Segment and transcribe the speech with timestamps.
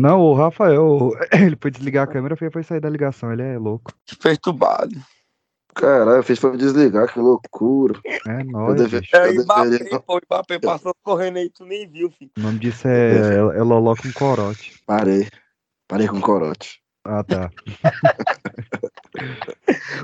[0.00, 3.58] Não, o Rafael, ele foi desligar a câmera e foi sair da ligação, ele é
[3.58, 3.92] louco.
[4.22, 4.96] Perturbado.
[5.74, 8.00] Caralho, fez pra desligar, que loucura.
[8.26, 9.06] É nóis, deve-.
[9.14, 12.30] É, eu o Mbappé, deveria- pô, o Mbappé passou correndo aí, tu nem viu, filho.
[12.36, 14.74] O nome disso é, é Loló com corote.
[14.86, 15.28] Parei.
[15.86, 16.80] Parei com corote.
[17.04, 17.50] Ah, tá.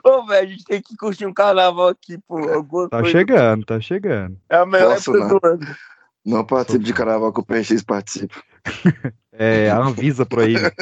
[0.04, 2.38] Ô, velho, a gente tem que curtir um carnaval aqui, pô.
[2.48, 3.18] Alguma Tá coisa.
[3.18, 4.38] chegando, tá chegando.
[4.48, 5.38] É a melhor Posso época não.
[5.38, 5.76] do ano.
[6.24, 8.34] Não participo de carnaval que o PX participa.
[9.38, 10.72] É, a Anvisa proíbe.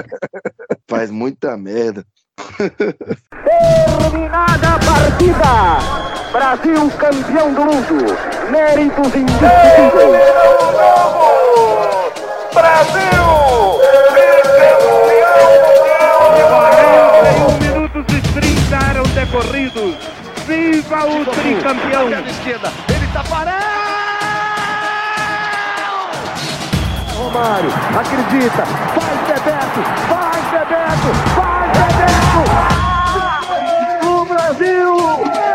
[0.88, 2.04] Faz muita merda.
[3.44, 5.78] Terminada a partida!
[6.32, 8.16] Brasil campeão do mundo!
[8.50, 10.22] Méritos indiscutíveis!
[12.54, 13.22] Brasil!
[16.48, 19.96] 41 minutos e 30 eram decorridos!
[20.46, 22.08] Viva o tricampeão!
[27.32, 32.44] Romário, acredita, faz Bebeto, faz Bebeto, faz Bebeto!
[34.06, 34.92] O Brasil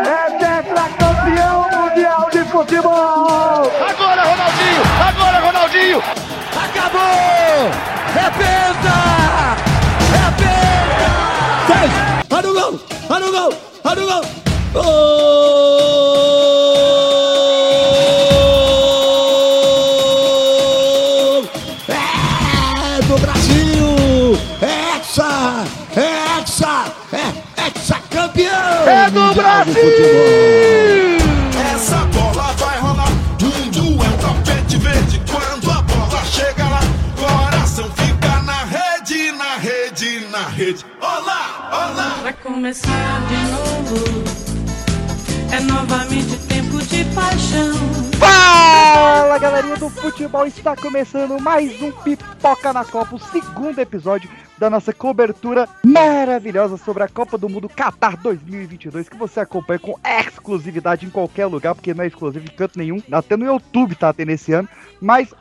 [0.04, 3.70] é tetracampeão mundial de futebol!
[3.88, 4.82] Agora, Ronaldinho!
[5.08, 6.02] Agora, Ronaldinho!
[6.64, 7.70] Acabou!
[8.16, 8.96] É penta!
[10.16, 12.34] É penta!
[12.34, 12.74] Olha o gol!
[13.08, 13.52] Olha o gol!
[13.84, 14.06] Olha o!
[14.72, 15.97] Gol!
[28.88, 29.82] É do Brasil!
[31.74, 33.10] Essa bola vai rolar.
[33.38, 35.20] Mundo é um tapete verde.
[35.30, 36.80] Quando a bola chega lá,
[37.18, 40.86] coração fica na rede, na rede, na rede.
[41.02, 42.18] Olá, olá.
[42.22, 44.24] Vai começar de novo.
[45.52, 46.47] É novamente
[49.58, 55.68] Do futebol, está começando mais um Pipoca na Copa, o segundo episódio da nossa cobertura
[55.84, 61.46] maravilhosa sobre a Copa do Mundo Qatar 2022, que você acompanha com exclusividade em qualquer
[61.46, 64.68] lugar, porque não é exclusivo em canto nenhum, até no YouTube tá tendo esse ano,
[65.00, 65.34] mas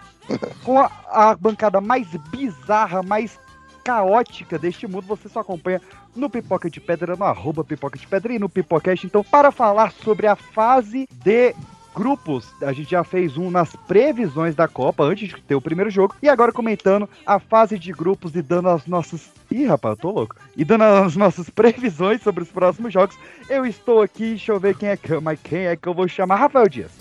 [0.63, 3.37] com a, a bancada mais bizarra, mais
[3.83, 5.79] caótica deste mundo, você só acompanha
[6.15, 9.05] no Pipoca de Pedra, no arroba Pipoca de Pedra e no Pipocast.
[9.05, 11.53] Então, para falar sobre a fase de
[11.97, 15.89] grupos, a gente já fez um nas previsões da Copa, antes de ter o primeiro
[15.89, 19.31] jogo, e agora comentando a fase de grupos e dando as nossas...
[19.49, 20.35] Ih, rapaz, eu tô louco.
[20.55, 23.17] E dando as nossas previsões sobre os próximos jogos,
[23.49, 26.07] eu estou aqui, deixa eu ver quem é que, mas quem é que eu vou
[26.07, 26.35] chamar?
[26.35, 26.91] Rafael Dias.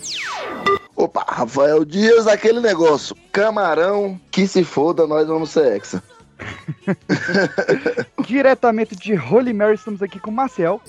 [0.96, 3.14] Opa, Rafael Dias, aquele negócio.
[3.30, 6.02] Camarão, que se foda, nós vamos ser hexa.
[8.26, 10.80] Diretamente de Holy Mary, estamos aqui com o Marcel.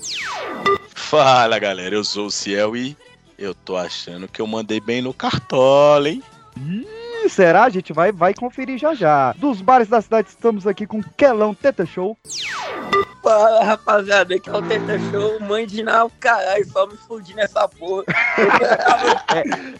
[0.94, 2.96] Fala galera, eu sou o Ciel e
[3.38, 6.22] eu tô achando que eu mandei bem no cartola, hein?
[6.56, 7.64] Ih, será?
[7.64, 9.32] A gente vai, vai conferir já já.
[9.32, 12.18] Dos bares da cidade, estamos aqui com Kelão Teta Show.
[13.22, 17.68] Fala, rapaziada, que é o Teta Show, mãe de nau, caralho, só me fudi nessa
[17.68, 18.04] porra.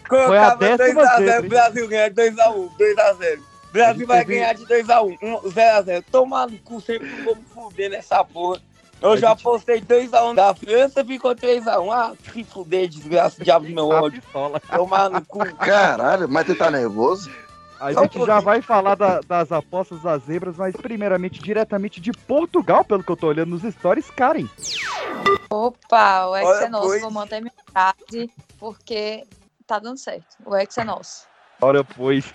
[0.07, 1.49] foi a Colocava décima 2x0, vez, hein?
[1.49, 3.39] Brasil ganha 2x1, 2x0.
[3.71, 6.03] Brasil vai ganhar de 2x1, 0x0.
[6.11, 8.61] Tomar no cu, sempre vou me fuder nessa porra.
[9.01, 11.91] Eu já postei 2x1 da França, ficou 3x1.
[11.91, 14.21] Ah, se fuder, desgraça, diabo do meu ódio.
[14.75, 15.39] Tomar no cu.
[15.55, 17.31] Caralho, mas tu tá nervoso?
[17.79, 22.01] A Só um gente já vai falar da- das apostas das zebras, mas primeiramente diretamente
[22.01, 24.47] de Portugal, pelo que eu tô olhando nos stories, Karen.
[25.49, 26.87] Opa, o Ex Olha, é nosso.
[26.87, 27.01] pois.
[27.01, 28.29] Vou manter minha frase,
[28.59, 29.25] porque
[29.65, 30.25] tá dando certo.
[30.45, 31.25] O Ex é nosso.
[31.61, 32.25] Ora, pois.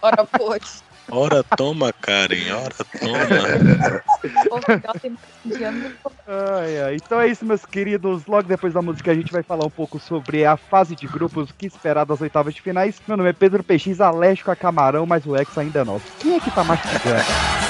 [0.00, 0.82] Ora, pois.
[1.10, 3.18] Ora toma, Karen, ora toma.
[6.26, 6.96] Ai, ai.
[6.96, 8.26] Então é isso, meus queridos.
[8.26, 11.50] Logo depois da música, a gente vai falar um pouco sobre a fase de grupos,
[11.50, 13.00] o que esperar das oitavas de finais.
[13.06, 16.04] Meu nome é Pedro PX, alérgico a camarão, mas o ex ainda é nosso.
[16.18, 17.65] Quem é que tá mastigando?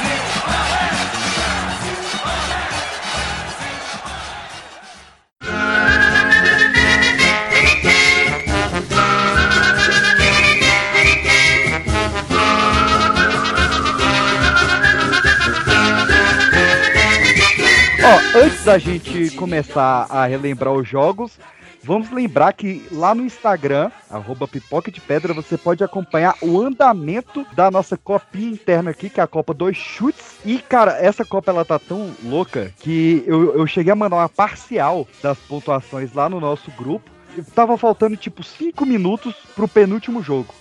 [18.08, 21.40] Ó, antes da gente começar a relembrar os jogos,
[21.82, 27.44] vamos lembrar que lá no Instagram, arroba pipoca de pedra, você pode acompanhar o andamento
[27.52, 30.38] da nossa copinha interna aqui, que é a Copa dos Chutes.
[30.44, 34.28] E, cara, essa Copa ela tá tão louca que eu, eu cheguei a mandar uma
[34.28, 37.10] parcial das pontuações lá no nosso grupo.
[37.56, 40.54] Tava faltando, tipo, 5 minutos pro penúltimo jogo.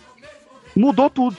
[0.76, 1.38] Mudou tudo.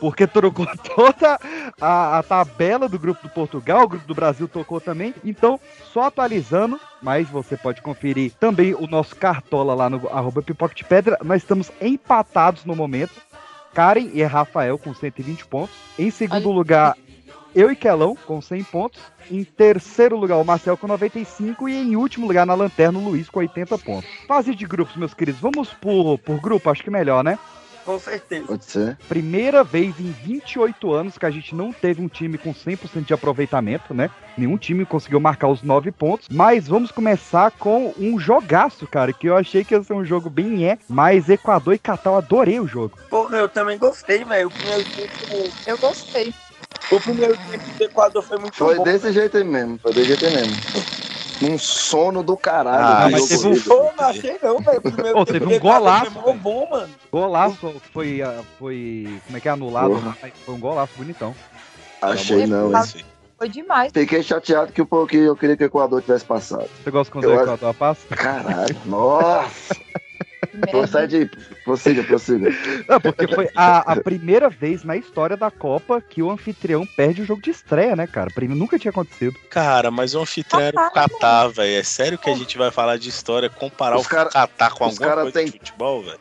[0.00, 1.38] Porque trocou toda
[1.80, 5.14] a, a tabela do grupo do Portugal, o grupo do Brasil tocou também.
[5.24, 5.58] Então,
[5.92, 10.84] só atualizando, mas você pode conferir também o nosso cartola lá no arroba pipoca de
[10.84, 11.18] pedra.
[11.24, 13.12] Nós estamos empatados no momento.
[13.74, 15.74] Karen e Rafael com 120 pontos.
[15.98, 16.56] Em segundo Olha.
[16.56, 16.96] lugar,
[17.54, 19.00] eu e Kelão com 100 pontos.
[19.30, 21.68] Em terceiro lugar, o Marcel com 95.
[21.68, 24.08] E em último lugar, na lanterna, o Luiz com 80 pontos.
[24.26, 25.40] Fase de grupos, meus queridos.
[25.40, 27.38] Vamos por, por grupo, acho que melhor, né?
[27.86, 28.46] Com certeza.
[28.48, 28.98] Pode ser.
[29.08, 33.14] Primeira vez em 28 anos que a gente não teve um time com 100% de
[33.14, 34.10] aproveitamento, né?
[34.36, 36.28] Nenhum time conseguiu marcar os 9 pontos.
[36.28, 40.28] Mas vamos começar com um jogaço, cara, que eu achei que ia ser um jogo
[40.28, 40.78] bem é.
[40.88, 42.98] Mas Equador e Catar, eu adorei o jogo.
[43.08, 44.48] Porra, eu também gostei, velho.
[44.48, 46.34] O primeiro tempo, Eu gostei.
[46.90, 48.82] o primeiro tempo do Equador foi muito Foi bom.
[48.82, 49.78] desse jeito aí mesmo.
[49.78, 50.56] Foi desse jeito aí mesmo.
[51.42, 52.84] Um sono do caralho.
[52.84, 53.60] Ah, do mas teve um-.
[53.60, 54.80] Pô, não achei não, velho.
[54.80, 56.10] Primeiro tempo teve um golaço,
[56.40, 56.88] bom, mano.
[57.12, 59.20] Golaço foi, ah, foi.
[59.26, 59.50] Como é que é?
[59.52, 59.90] Anulado?
[59.90, 60.16] Porra.
[60.22, 61.34] mas Foi um golaço bonitão.
[62.00, 62.74] Achei não?
[62.76, 63.00] Assim.
[63.38, 63.92] Foi demais.
[63.92, 66.70] Fiquei chateado que, o- que eu queria que o Equador tivesse passado.
[66.82, 68.06] Você gosta quando Eu o acho- Equador passa?
[68.16, 69.76] Caralho, nossa.
[70.70, 71.30] Procede,
[71.64, 72.50] prossiga, prossiga.
[72.88, 77.22] Não, porque foi a, a primeira vez na história da Copa que o anfitrião perde
[77.22, 78.30] o jogo de estreia, né, cara?
[78.34, 79.36] Prime- Nunca tinha acontecido.
[79.50, 81.78] Cara, mas o anfitrião era o Catar, velho.
[81.78, 84.84] É sério que a gente vai falar de história, comparar Os o cara- Catar com
[84.84, 86.20] alguma cara coisa tem- de futebol, velho?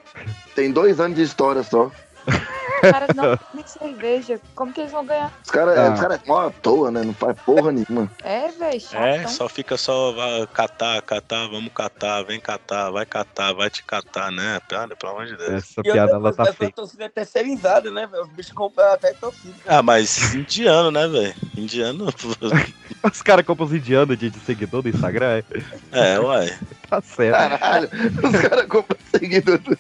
[0.56, 1.92] Tem dois anos de história só.
[2.86, 4.40] Os caras não nem cerveja.
[4.54, 5.32] Como que eles vão ganhar?
[5.44, 5.94] Os caras Ah.
[6.00, 7.02] cara é mó à toa, né?
[7.04, 8.12] Não faz porra nenhuma.
[8.24, 8.82] É, velho.
[8.94, 13.84] É, só fica só vai, catar, catar, vamos catar, vem catar, vai catar, vai te
[13.84, 14.60] catar, né?
[14.70, 15.64] Cara, pelo amor de Deus.
[15.64, 16.72] Essa E piada ela tá essa feia.
[16.72, 18.24] torcida é terceirizada, né, velho?
[18.24, 19.56] Os bichos compram até torcida.
[19.66, 21.34] Ah, mas indiano, né, velho?
[21.58, 22.08] Indiano.
[23.04, 25.44] Os caras compram os indianos de, de seguidor do Instagram.
[25.92, 26.14] é?
[26.16, 26.52] É, uai.
[26.90, 27.38] Tá certo.
[27.60, 27.90] Caralho,
[28.24, 29.60] os caras compram seguidor.
[29.60, 29.78] do-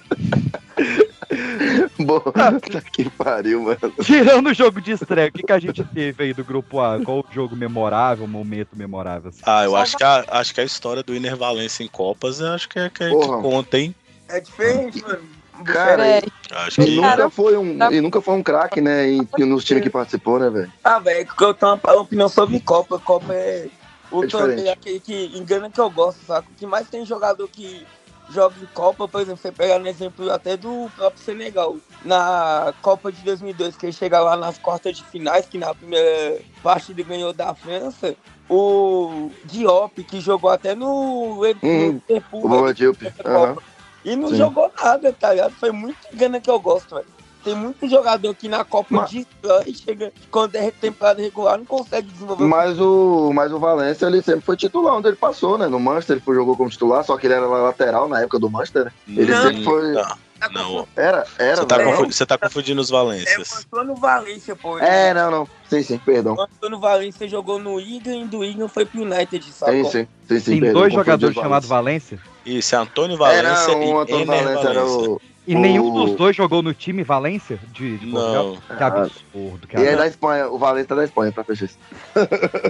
[2.00, 3.80] Bom, tá que pariu, mano.
[4.04, 7.00] Tirando o jogo de estreia, o que, que a gente teve aí do grupo A?
[7.04, 9.30] Qual o jogo memorável, momento memorável?
[9.30, 9.42] assim?
[9.46, 12.52] Ah, eu acho que, a, acho que a história do Iner Valência em Copas, eu
[12.54, 13.96] acho que é que, é que conta, hein?
[14.28, 15.22] É diferente, mano.
[15.64, 16.96] Cara, Véi, Acho e que.
[16.98, 19.10] nunca foi um, e nunca foi um craque, né?
[19.10, 20.72] Em, nos times que participou, né, velho?
[20.84, 23.00] Ah, velho, que eu tenho uma opinião sobre Copa.
[23.00, 23.70] Copa é
[24.12, 24.78] o É torneio diferente.
[24.78, 26.48] aquele que engana que eu gosto, saca?
[26.52, 27.86] O que mais tem jogador que
[28.30, 31.76] joga em Copa, por exemplo, você pegar no exemplo até do próprio Senegal.
[32.04, 36.40] Na Copa de 2002, que ele chega lá nas quartas de finais, que na primeira
[36.62, 38.16] partida ganhou da França,
[38.50, 42.02] o Diop, que jogou até no, Uhum.
[42.08, 43.12] Liverpool, O Diop.
[43.24, 43.64] Copa.
[44.04, 44.36] E não Sim.
[44.36, 45.54] jogou nada, tá ligado?
[45.56, 47.15] Foi muito engana que eu gosto, velho.
[47.46, 51.66] Tem muito jogador que na Copa Mas- destrói e chega quando é temporada regular não
[51.66, 52.44] consegue desenvolver.
[52.44, 55.68] Mas o, mas o Valência, ele sempre foi titular onde ele passou, né?
[55.68, 58.50] No Manchester ele foi, jogou como titular, só que ele era lateral na época do
[58.50, 58.86] Manchester.
[58.86, 58.92] né?
[59.08, 60.86] Ele Não, sempre foi- Não, Tá não.
[60.98, 61.86] Era, era, Você tá, não.
[61.86, 63.66] confu- você tá confundindo os É o Valências.
[63.66, 64.78] Antônio Valência, pô.
[64.80, 65.48] É, não, não.
[65.70, 66.34] Sim, sim, perdão.
[66.36, 69.86] O Antônio Valência jogou no Wigan e do Wigan foi pro United, Sim, sacou?
[69.86, 72.20] sim, sim, sim Tem perdão, dois jogadores os chamados Valência.
[72.46, 75.22] Isso, é Antônio É, Valência o Antônio e Ener Valência era o...
[75.48, 78.58] e o- nenhum dos dois jogou no time Valência de, de Portugal.
[78.70, 78.78] Não.
[78.78, 81.78] Que absurdo, que E é da Espanha, o Valência é da Espanha, pra fechar isso.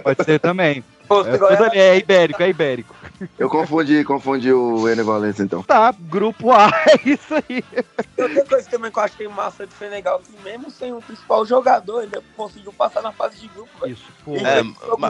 [0.03, 0.83] Pode ser também.
[1.07, 2.95] Pô, É, ali é ibérico, é ibérico.
[3.37, 5.61] Eu confundi, confundi o Ener Valência, então.
[5.61, 7.63] Tá, grupo A, é isso aí.
[8.17, 11.99] Outra coisa também que eu achei massa do Senegal, que mesmo sem o principal jogador,
[11.99, 13.93] ainda conseguiu passar na fase de grupo, velho.
[13.93, 14.35] Isso, pô.
[14.35, 14.63] É,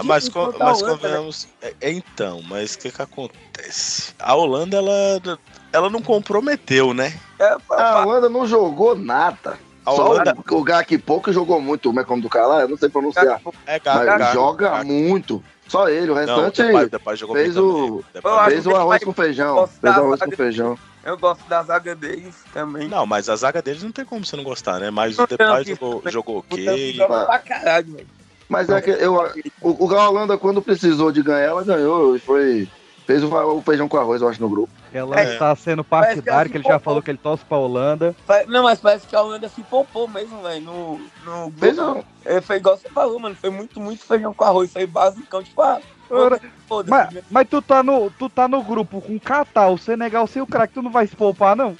[0.03, 1.47] mas, enfrentar a mas Holanda, convenhamos.
[1.61, 4.13] É, é então, mas o que que acontece?
[4.19, 5.39] A Holanda, ela,
[5.75, 7.13] ela não comprometeu, né?
[7.39, 9.57] É, foi A Holanda não jogou nada.
[9.85, 12.61] A Só Holanda o, o Gak pouco jogou muito, como é como do cara lá,
[12.61, 13.39] eu não sei pronunciar.
[13.67, 14.33] é Mas gaga.
[14.33, 15.43] joga muito.
[15.67, 18.45] Só ele, o Não, restante Depay, Depay jogou fez o- também.
[18.45, 19.67] Fez o arroz com feijão.
[19.67, 20.79] Fez o arroz com feijão.
[21.03, 22.87] Eu gosto da zaga deles também.
[22.87, 24.89] Não, mas a zaga deles não tem como você não gostar, né?
[24.89, 26.93] Mas o Não, Depay não, jogou, não, jogou O ok.
[26.93, 28.07] Joga pra caralho, velho.
[28.47, 29.15] Mas é que eu,
[29.61, 32.15] o, o Holanda, quando precisou de ganhar, ela ganhou.
[32.15, 32.67] E foi.
[33.05, 34.69] Fez o, o feijão com arroz, eu acho, no grupo.
[34.93, 35.33] Ela É.
[35.33, 38.15] está sendo que partidária, que ele já falou que ele torce pra Holanda.
[38.47, 40.61] Não, mas parece que a Holanda se poupou mesmo, velho.
[40.61, 43.35] No, no um- É, foi igual você falou, mano.
[43.35, 44.71] Foi muito, muito feijão com arroz.
[44.71, 46.39] Foi basicão, tipo, ah, Ora.
[46.87, 50.47] Mas, mas tu, tá no, tu tá no grupo com Catar, o Senegal sem o
[50.47, 51.75] craque, tu não vai se poupar, não?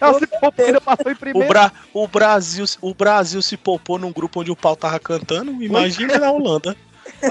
[0.00, 1.48] Ela se poupou e ainda passou em O, primeiro.
[1.48, 5.62] Bra o, Brasil, o Brasil se poupou num grupo onde o pau tava cantando.
[5.62, 6.76] Imagina na Holanda.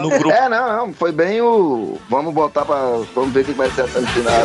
[0.02, 0.32] No grupo.
[0.32, 0.94] É, não, não.
[0.94, 1.98] Foi bem o.
[2.10, 2.76] Vamos botar pra.
[3.14, 4.44] Vamos ver o que vai ser a semifinal.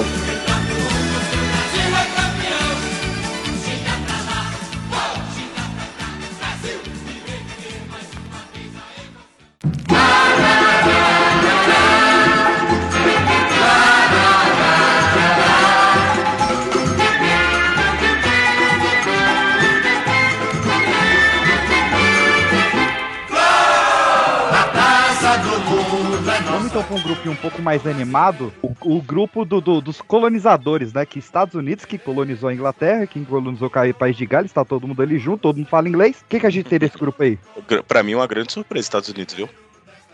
[26.91, 28.53] Para um grupinho um pouco mais animado.
[28.61, 31.07] O, o grupo do- do- dos colonizadores, né?
[31.07, 34.89] Que Estados Unidos, que colonizou a Inglaterra, que colonizou o País de Gales, tá todo
[34.89, 36.17] mundo ali junto, todo mundo fala inglês.
[36.21, 37.39] O que, que a gente tem desse grupo aí?
[37.87, 39.49] Pra mim, uma grande surpresa, Estados Unidos, viu?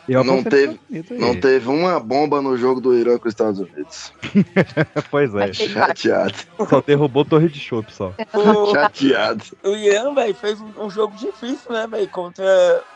[0.07, 0.79] Eu Não teve,
[1.19, 4.13] não teve uma bomba no jogo do Irã com os Estados Unidos.
[5.11, 6.35] Pois é, Chateado.
[6.69, 8.13] só derrubou torre de chopp só.
[8.35, 9.43] O, Chateado.
[9.65, 12.07] o Ian, velho, fez um, um jogo difícil, né, velho?
[12.09, 12.45] Contra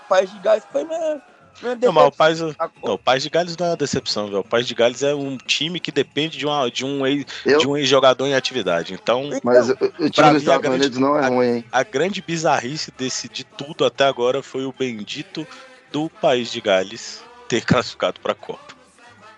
[0.09, 0.65] País de Gales.
[0.71, 1.21] Foi minha
[1.63, 2.11] Não, mas o.
[2.13, 2.55] País, não,
[2.95, 4.39] o País de Gales não é uma decepção, velho.
[4.41, 7.59] O País de Gales é um time que depende de, uma, de um ex- Eu-
[7.59, 8.95] de um ex-jogador em atividade.
[8.95, 11.65] Então, Mas o, o time dos a Estados grande- Unidos não é ruim, hein?
[11.71, 15.47] a grande bizarrice desse, de tudo até agora foi o bendito
[15.93, 18.71] do País de Gales ter classificado pra Copa.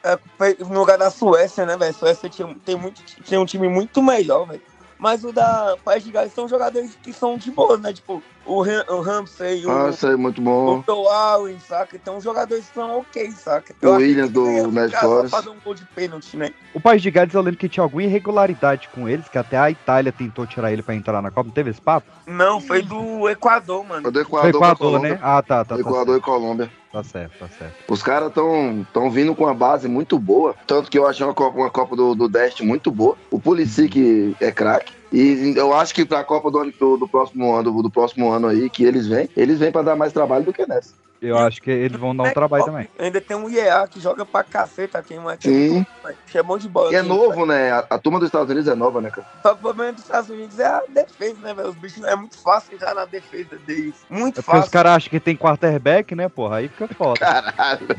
[0.04, 0.18] É,
[0.60, 1.90] no lugar da Suécia, né, velho?
[1.92, 4.60] A Suécia tinha, tem, muito, tinha um time muito melhor, velho.
[5.02, 7.92] Mas o da País de Gales são jogadores que são de boa, né?
[7.92, 10.84] Tipo, o, Ram- o Ramsey, o, Ah, isso aí é muito o bom.
[10.88, 11.96] Joe Allen, saca?
[11.96, 13.74] Então, os jogadores são ok, saca?
[13.82, 15.30] O Eu achei Williams do Ned Forest.
[15.30, 16.54] fazer um gol de pênalti, né?
[16.72, 19.72] O País de Gales, eu lembro que tinha alguma irregularidade com eles, que até a
[19.72, 21.48] Itália tentou tirar ele pra entrar na Copa.
[21.48, 22.06] Não teve esse papo?
[22.24, 24.06] Não, foi do Equador, mano.
[24.06, 25.18] O do Foi Equador, Equador, né?
[25.20, 25.74] Ah, tá, tá.
[25.74, 26.70] Tá Equador certo, e Colômbia.
[26.92, 27.74] Tá certo, tá certo.
[27.88, 30.54] Os caras estão tão vindo com uma base muito boa.
[30.66, 33.16] Tanto que eu achei uma Copa, uma Copa do, do Dest muito boa.
[33.30, 34.92] O Pulisic é craque.
[35.12, 38.70] E eu acho que pra Copa do, do, do próximo ano, do, próximo ano aí,
[38.70, 40.94] que eles vêm, eles vêm pra dar mais trabalho do que nessa.
[41.22, 42.88] Eu acho que eles vão dar um trabalho também.
[42.98, 45.86] Ainda tem um IEA que joga pra caceta aqui, mas Sim.
[46.26, 46.90] que é bom de bola.
[46.92, 47.70] E é novo, né?
[47.70, 49.24] A, a turma dos Estados Unidos é nova, né, cara?
[49.40, 51.68] Só que o problema dos Estados Unidos é a defesa, né, velho?
[51.68, 53.94] Os bichos é muito fácil entrar na defesa deles.
[54.10, 54.72] Muito É porque os fácil.
[54.72, 56.56] caras acham que tem quarterback, né, porra?
[56.56, 57.20] Aí fica foda.
[57.20, 57.86] Caralho.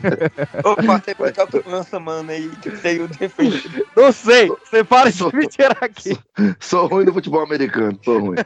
[1.03, 3.61] Tem que é o lança mano aí que tem o defesa.
[3.95, 6.17] Não sei, você para de Sou- me tirar aqui.
[6.59, 8.35] Sou ruim no futebol americano, sou ruim.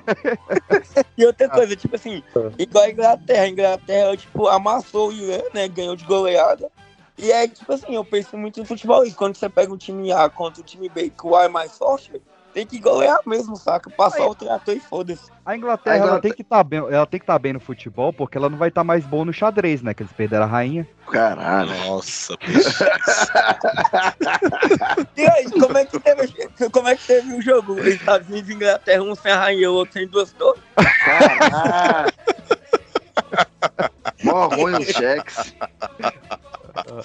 [1.17, 2.23] E outra coisa, tipo assim,
[2.59, 3.43] igual a Inglaterra.
[3.43, 5.67] A Inglaterra, tipo, amassou o Irã, né?
[5.67, 6.69] Ganhou de goleada.
[7.17, 9.15] E é tipo assim, eu penso muito no futebol isso.
[9.15, 11.75] Quando você pega um time A contra o time B, que o A é mais
[11.77, 12.11] forte,
[12.53, 13.89] tem que golear mesmo, saca?
[13.89, 15.31] Passar o trator e foda-se.
[15.45, 17.59] A Inglaterra, A ela Inglaterra- tem que estar bem, ela tem que estar bem no
[17.59, 19.93] futebol, porque ela não vai estar mais boa no xadrez, né?
[19.95, 20.87] Que eles perderam a rainha.
[21.11, 21.73] Caralho.
[21.85, 22.83] Nossa, bicho.
[25.17, 27.73] E aí, como é que teve, como é que teve o jogo?
[27.73, 30.61] Os Estados Unidos e Inglaterra, um sem a rainha, o outro sem duas torres.
[31.03, 32.13] Caralho.
[34.27, 35.55] Mó ruim os cheques.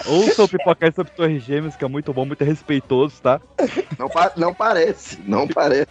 [0.07, 3.41] Ouça o Pipocar sobre Torres Gêmeas, que é muito bom, muito respeitoso, tá?
[3.99, 5.87] Não, pa- não parece, não parece.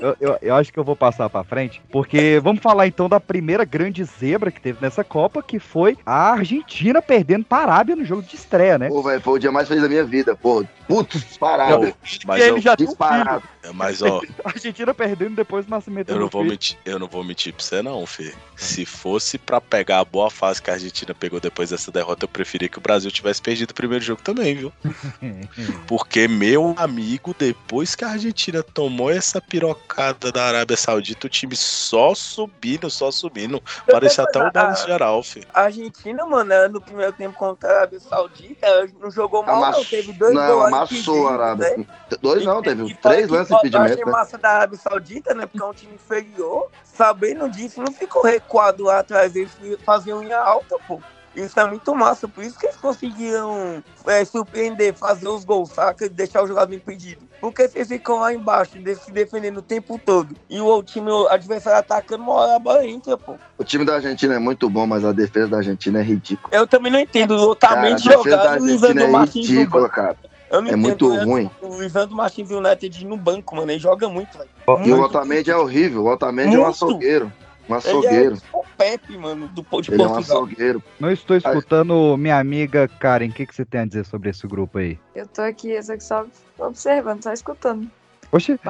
[0.00, 3.20] Eu, eu, eu acho que eu vou passar pra frente, porque vamos falar então da
[3.20, 8.04] primeira grande zebra que teve nessa Copa, que foi a Argentina perdendo pra Arábia no
[8.04, 8.88] jogo de estreia, né?
[8.88, 10.64] Pô, velho, foi o dia mais feliz da minha vida, pô.
[10.86, 11.92] Putz, disparado.
[12.24, 12.76] Mas, ele ó, já um.
[12.76, 13.42] Disparado.
[13.74, 16.52] mas ó, A Argentina perdendo depois do nascimento eu do não vou filho.
[16.52, 18.32] mentir, eu não vou mentir pra você não, Fê.
[18.54, 22.28] Se fosse pra pegar a boa fase que a Argentina pegou depois dessa derrota, eu
[22.28, 24.72] preferia que o Brasil tivesse perdido o primeiro jogo também, viu?
[25.86, 31.54] Porque, meu amigo, depois que a Argentina tomou essa pirocada da Arábia Saudita, o time
[31.56, 33.62] só subindo, só subindo.
[33.90, 35.42] Parecia até o balanço geral, Fê.
[35.52, 38.66] A Argentina, mano, ela no primeiro tempo contra a Arábia Saudita,
[39.00, 39.64] não jogou mal, não.
[39.64, 41.76] Amass- Teve dois Não, gols amassou a impedidos, Arábia.
[41.78, 41.86] né?
[42.20, 44.12] Dois não, teve E três lances Eu achei impedimento, né?
[44.12, 45.46] massa da Arábia Saudita, né?
[45.46, 46.68] Porque é um time inferior.
[46.84, 49.34] Sabendo disso, não ficou recuado lá atrás.
[49.36, 49.52] Eles
[49.84, 51.00] faziam linha alta, pô.
[51.36, 52.26] Isso é muito massa.
[52.26, 56.06] Por isso que eles conseguiram é, surpreender, fazer os gols, saca?
[56.06, 57.20] E deixar o jogador impedido.
[57.40, 58.72] Porque vocês ficam lá embaixo,
[59.04, 60.34] se defendendo o tempo todo.
[60.48, 63.34] E o time o adversário atacando, uma hora a bola entra, pô.
[63.58, 66.56] O time da Argentina é muito bom, mas a defesa da Argentina é ridícula.
[66.56, 70.16] Eu também não entendo o Otamendi jogando e o é Martins no ridícula, cara.
[70.50, 71.50] Eu não É entendo muito o- ruim.
[71.60, 73.70] O Martins do United no banco, mano.
[73.70, 74.50] Ele joga muito, velho.
[74.84, 75.00] E o.
[75.02, 76.04] Otamendi é horrível.
[76.04, 77.32] O Otamendi é um açougueiro.
[77.68, 78.38] Um Ele é açougueiro.
[78.52, 80.18] o Pepe, mano, do, de Ele é um Portugal.
[80.18, 80.82] açougueiro.
[81.00, 83.28] Não estou escutando minha amiga Karen.
[83.28, 84.98] O que, que você tem a dizer sobre esse grupo aí?
[85.14, 86.26] Eu tô aqui, eu só que só
[86.58, 87.90] observando, só escutando.
[88.30, 88.58] Você.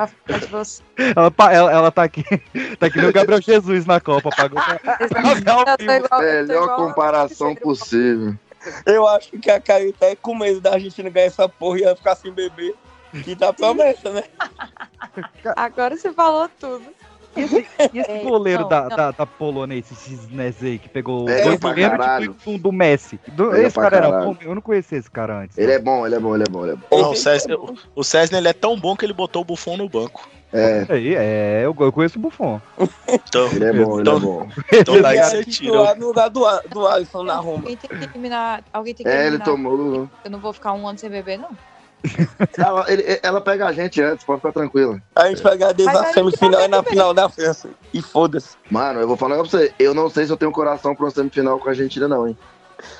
[1.16, 2.24] ela, ela, ela tá aqui.
[2.78, 4.30] Tá aqui no Gabriel Jesus na Copa.
[4.30, 4.98] Pagou pra...
[5.00, 8.34] Eu tô Melhor comparação possível.
[8.84, 11.96] Eu acho que a Carita é com medo da Argentina ganhar essa porra e ia
[11.96, 12.74] ficar sem beber.
[13.24, 14.24] Que tá promessa, né?
[15.56, 16.84] Agora você falou tudo.
[17.36, 18.96] E esse, e esse É, goleiro não, da, não.
[18.96, 22.36] da, da Polônia, esse Cisnes aí, que pegou É, dois pra pênaltis caralho.
[22.44, 23.20] do, do Messi.
[23.28, 24.36] Do- É, esse cara era bom?
[24.40, 25.58] Eu não conhecia esse cara antes.
[25.58, 26.86] Ele é bom, ele é bom, ele é bom, ele é bom.
[27.02, 28.02] Não, o César, o- o
[28.36, 30.28] ele é tão bom que ele botou o Buffon no banco.
[30.52, 32.60] É, Aí, é, eu, eu conheço o Buffon.
[33.08, 34.48] Então, ele é bom, ele é então, bom.
[34.72, 35.94] então daí Ele você tira.
[35.96, 37.58] no lugar do, do Alisson na Roma.
[37.58, 38.64] Alguém tem que eliminar.
[38.72, 40.08] Alguém tem que É, ele tomou.
[40.24, 41.50] Eu não vou ficar um ano sem beber, não.
[42.56, 45.00] Ela, ele- ela pega a gente antes, pode ficar tranquila.
[45.14, 47.68] A gente vai ganhar desde Mas a a gente semifinal e na final da França.
[47.92, 48.56] E foda-se.
[48.70, 51.10] Mano, eu vou falar pra você, eu não sei se eu tenho coração pra uma
[51.10, 52.36] semifinal com a Argentina, não, hein?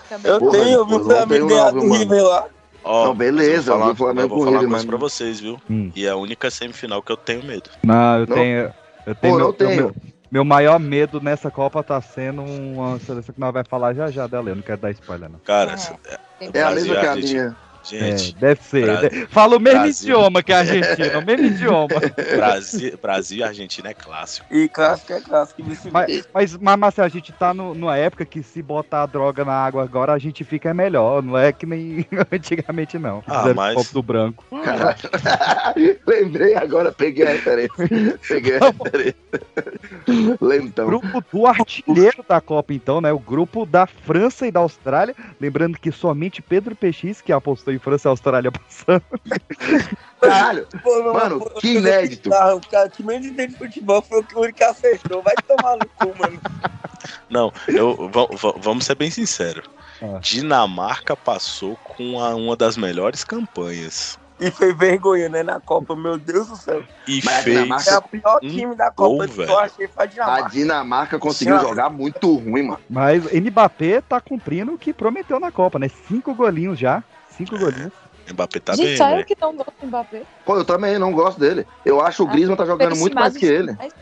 [0.08, 1.92] Também Eu Porra, tenho, eu vi eu o não Flamengo tenho ganhar do viu?
[1.92, 2.46] River lá.
[2.84, 4.76] Ó, Não, beleza, eu vou eu falar, Flamengo eu vou com falar ele, uma coisa
[4.76, 5.60] mas- pra vocês, viu?
[5.68, 5.90] Hum.
[5.94, 7.68] E é a única semifinal que eu tenho medo.
[7.82, 8.36] Não, eu Não?
[8.36, 8.72] tenho.
[9.06, 9.76] Eu tenho, Pô, meu, não tenho.
[9.76, 9.94] Meu,
[10.30, 14.26] meu maior medo nessa Copa tá sendo uma seleção que nós vai falar já já
[14.28, 14.50] dela.
[14.50, 15.38] Eu não quero dar spoiler, não.
[15.40, 15.75] Cara, É.
[15.75, 15.96] essa-
[16.38, 17.56] tem É a mesma que a minha.
[17.88, 18.82] Gente, É, deve ser.
[18.86, 19.10] Brasil.
[19.10, 20.08] De- Fala o mesmo Brasil.
[20.14, 21.88] idioma que a Argentina, o mesmo idioma.
[22.36, 24.46] Brasil, Brasil e Argentina é clássico.
[24.54, 25.62] E clássico é clássico.
[25.92, 29.44] Mas, mas, mas Marcelo, a gente tá no- numa época que se botar a droga
[29.44, 31.22] na água agora, a gente fica melhor.
[31.22, 33.22] Não é que nem antigamente, não.
[33.26, 34.44] Ah, Fizeram mas- copo do branco.
[36.06, 38.18] Lembrei agora, peguei a referência.
[38.28, 39.16] Peguei a referência.
[40.40, 40.86] Lentão.
[40.86, 43.12] Grupo do artilheiro da Copa, então, né?
[43.12, 45.14] O grupo da França e da Austrália.
[45.40, 49.02] Lembrando que somente Pedro PX, que apostou em França e Austrália passando.
[50.21, 50.66] Caralho.
[50.83, 52.28] Pô, não, Mano, pô, que inédito.
[52.30, 55.23] O cara que menos entende de futebol foi o único que acertou.
[55.23, 56.40] Vai tomar no cu, mano.
[57.30, 59.64] Não, eu, va- va- vamos ser bem sinceros.
[60.02, 60.18] Ah.
[60.21, 64.18] Dinamarca passou com a- uma das melhores campanhas.
[64.38, 66.85] E foi vergonha, né, na Copa, meu Deus do céu.
[67.09, 67.56] E Mas a fez.
[67.56, 69.50] Dinamarca- É o pior um time da gol, Copa que velho.
[69.50, 70.50] eu achei foi a A Dinamarca.
[70.50, 72.80] Dinamarca conseguiu jogar muito ruim, mano.
[72.90, 75.88] Mas Mbappé tá cumprindo o que prometeu na Copa, né?
[76.06, 77.02] Cinco golinhos já.
[77.36, 77.92] Cinco golinhos.
[78.32, 79.22] Mbappé tá Gente, bem, só eu né?
[79.24, 80.22] que não gosto do Mbappé.
[80.44, 81.66] Pô, eu também não gosto dele.
[81.84, 83.72] Eu acho o Ah, Griezmann tá jogando muito mais que ele.
[83.78, 83.92] Mas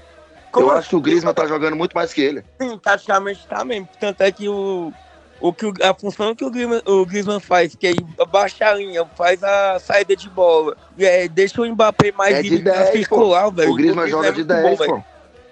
[0.56, 2.44] Eu acho que o Griezmann tá jogando muito mais que ele.
[2.60, 3.88] Sim, taticamente tá mesmo.
[3.98, 4.92] Tanto é que o,
[5.40, 7.94] o que o- a função que o Griezmann, o Griezmann faz, que é
[8.30, 12.50] baixar a linha, faz a saída de bola, é, deixa o Mbappé mais É de
[12.50, 12.92] livre pra 10, pô.
[12.98, 13.72] circular, velho.
[13.72, 14.82] O Griezmann joga é de muito 10, bom, pô.
[14.84, 15.04] velho.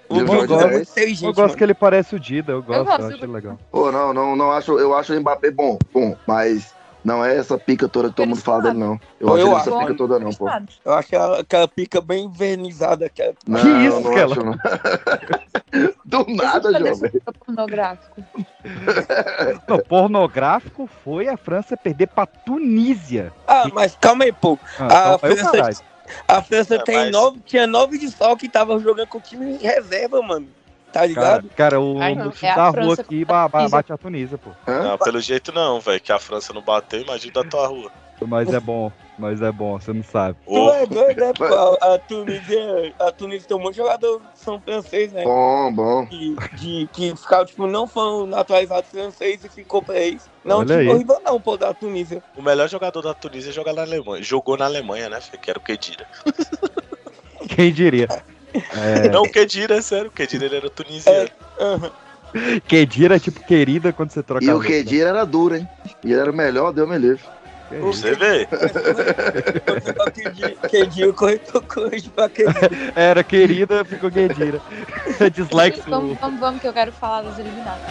[0.09, 0.89] O Griezmann Griezmann joga é de muito 10.
[0.91, 1.57] inteligente, Eu gosto mano.
[1.57, 3.59] que ele parece o Dida, eu gosto, eu, gosto acho do- ele legal.
[3.69, 4.79] Pô, não, não, não acho.
[4.79, 6.73] Eu acho o Mbappé bom, bom, mas
[7.03, 8.99] não é essa pica toda que todo mundo fala dele, não.
[9.19, 10.47] Eu acho eu essa pica toda, não, pô.
[10.85, 13.05] Eu acho aquela, aquela pica bem invernizada.
[13.05, 13.33] Aquela...
[13.47, 14.31] Não, Que isso, não Kela?
[14.33, 14.55] acho, não.
[16.05, 17.11] Do nada, jovem.
[17.45, 18.23] pornográfico.
[19.67, 23.33] Não, pornográfico foi a França perder pra Tunísia.
[23.47, 24.57] Ah, mas calma aí, pô.
[24.79, 25.83] Ah, A França-.
[26.27, 29.21] A França É, tem mas- nove, tinha nove de sol que tava jogando com o
[29.21, 30.47] time em reserva, mano.
[30.93, 31.49] Tá Cara, ligado?
[31.55, 34.51] cara, o Ai, é a da rua aqui a bate a Tunísia, pô.
[34.67, 35.99] Não, pelo jeito não, velho.
[35.99, 37.91] Que a França não bateu, imagina da tua rua.
[38.21, 40.37] Mas é bom, mas é bom, você não sabe.
[40.45, 41.45] Tu é doido, né, pô?
[41.45, 45.23] A, a Tunísia, a Tunísia tem um monte de jogador que são francês, né?
[45.23, 46.05] Bom, bom.
[46.05, 50.29] Que, de, que ficaram, tipo, não foram naturalizados francês e ficou pra eles.
[50.45, 52.23] Não, Olha tipo, horrível não, pô, da Tunísia.
[52.37, 54.23] o melhor jogador da Tunísia joga na Alemanha.
[54.23, 55.39] Jogou na Alemanha, né, filho?
[55.41, 56.07] Que era o Kedira.
[57.49, 58.07] Quem diria?
[58.53, 60.07] É, Não, o Kedira, é sério.
[60.07, 61.29] O Kedira ele era tunisiano.
[61.59, 61.91] Aham.
[62.67, 64.59] Kedira é tipo querida quando você troca E o.
[64.59, 65.67] Kedira era duro, hein?
[66.03, 67.21] E ele era o melhor, deu me livre.
[67.81, 68.47] Você vê?
[71.13, 72.45] Corretor corrige pra que
[72.95, 74.61] Era querida, ficou Kedira.
[75.33, 77.81] Dislike Vamos, vamos, vamos, que eu quero falar das eliminadas.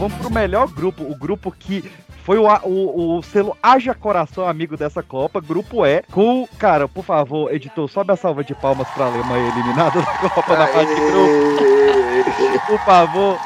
[0.00, 1.84] Vamos pro melhor grupo, o grupo que
[2.24, 7.04] foi o, o, o selo Haja Coração amigo dessa Copa, grupo E, com, cara, por
[7.04, 11.00] favor, editor, sobe a salva de palmas pra Alemanha eliminada da Copa na fase de
[11.02, 13.38] grupo, por favor.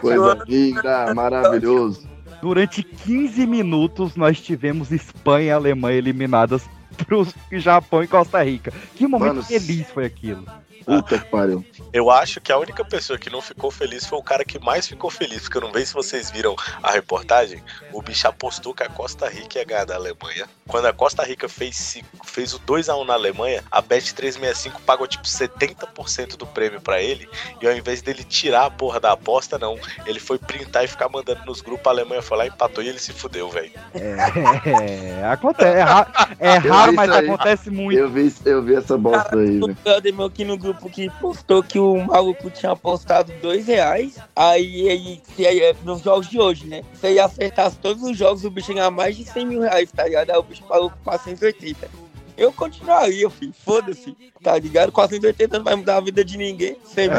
[0.00, 2.08] Coisa linda, maravilhoso.
[2.40, 6.66] Durante 15 minutos nós tivemos Espanha e Alemanha eliminadas
[7.06, 8.72] pro Japão e Costa Rica.
[8.94, 10.46] Que momento Mano, feliz foi aquilo.
[10.86, 11.64] Puta que pariu.
[11.92, 14.86] Eu acho que a única pessoa que não ficou feliz foi o cara que mais
[14.86, 15.42] ficou feliz.
[15.42, 17.60] Porque eu não sei se vocês viram a reportagem.
[17.92, 20.48] O bicho apostou que a Costa Rica ia ganhar da Alemanha.
[20.68, 26.36] Quando a Costa Rica fez, fez o 2x1 na Alemanha, a Bet365 pagou tipo 70%
[26.36, 27.28] do prêmio pra ele.
[27.62, 29.78] E ao invés dele tirar a porra da aposta, não.
[30.06, 31.86] Ele foi printar e ficar mandando nos grupos.
[31.86, 33.70] A Alemanha foi lá, empatou e ele se fudeu, velho.
[33.94, 35.76] É, acontece.
[35.78, 37.28] É, ra- é Eu raro, mas aí.
[37.28, 37.98] acontece muito.
[37.98, 39.76] Eu vi, eu vi essa bosta aí, O velho.
[39.84, 44.18] brother meu aqui no grupo que postou que o maluco tinha apostado dois reais.
[44.34, 46.82] Aí, aí, se aí, nos jogos de hoje, né?
[46.94, 49.90] Se ele acertasse todos os jogos, o bicho ia ganhar mais de 100 mil reais,
[49.92, 50.30] tá ligado?
[50.30, 52.06] Aí o bicho pagou com 480.
[52.36, 53.54] Eu continuaria, filho.
[53.64, 54.92] Foda-se, tá ligado?
[54.92, 56.76] 480 não vai mudar a vida de ninguém.
[56.84, 57.12] 100 É,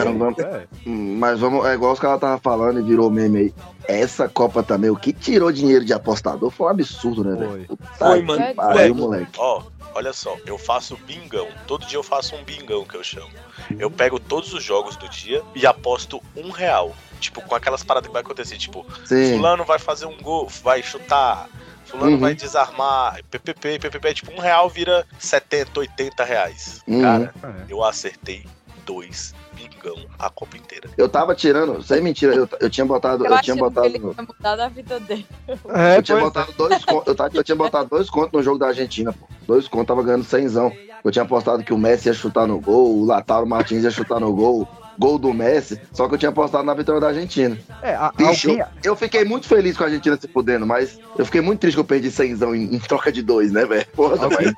[0.44, 0.68] É.
[0.86, 3.54] Hum, Mas vamos, é igual os caras estavam falando e virou meme aí.
[3.88, 7.58] Essa Copa também, o que tirou dinheiro de apostador foi um absurdo, né, Foi.
[7.58, 7.80] velho?
[7.98, 8.56] Foi, mano.
[8.56, 9.32] Pariu, moleque.
[9.40, 9.64] Ó,
[9.96, 11.48] olha só, eu faço bingão.
[11.66, 13.32] Todo dia eu faço um bingão que eu chamo.
[13.80, 16.96] Eu pego todos os jogos do dia e aposto um real.
[17.20, 18.58] Tipo, com aquelas paradas que vai acontecer.
[18.58, 19.38] Tipo, Sim.
[19.38, 21.50] fulano vai fazer um gol, vai chutar.
[21.88, 22.18] Fulano Uhum.
[22.20, 23.20] vai desarmar.
[23.32, 24.14] PPP, PPP.
[24.14, 26.82] Tipo, um real vira 70, 80 reais.
[26.88, 27.02] Uhum.
[27.02, 27.54] Cara, É.
[27.70, 28.46] eu acertei
[28.86, 30.90] dois mingão a Copa inteira.
[30.98, 33.26] Eu tava tirando, sem mentira, eu, eu tinha botado.
[33.26, 33.88] Eu, Eu, tinha que botado.
[33.88, 35.26] ele vai mudar a vida dele.
[35.74, 37.08] É, eu tinha botado dois contos.
[37.08, 39.28] Eu, tava- eu tinha botado dois contos no jogo da Argentina, pô.
[39.48, 40.72] Dois contos, tava ganhando cenzão.
[41.04, 44.20] Eu tinha apostado que o Messi ia chutar no gol, o Lautaro Martins ia chutar
[44.20, 44.68] no gol,
[44.98, 47.58] gol do Messi, só que eu tinha apostado na vitória da Argentina.
[47.82, 51.00] é, a- Bicho, alguém, eu, eu fiquei muito feliz com a Argentina se fudendo, mas
[51.18, 53.86] eu fiquei muito triste que eu perdi cenzão em, em troca de dois, né, velho?
[53.98, 54.56] Alguém,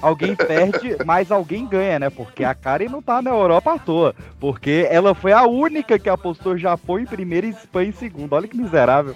[0.00, 2.10] alguém perde, mas alguém ganha, né?
[2.10, 4.14] Porque a Karen não tá na Europa à toa.
[4.40, 8.32] Porque ela foi a única que apostou Japão em primeiro e Espanha em segundo.
[8.32, 9.14] Olha que miserável.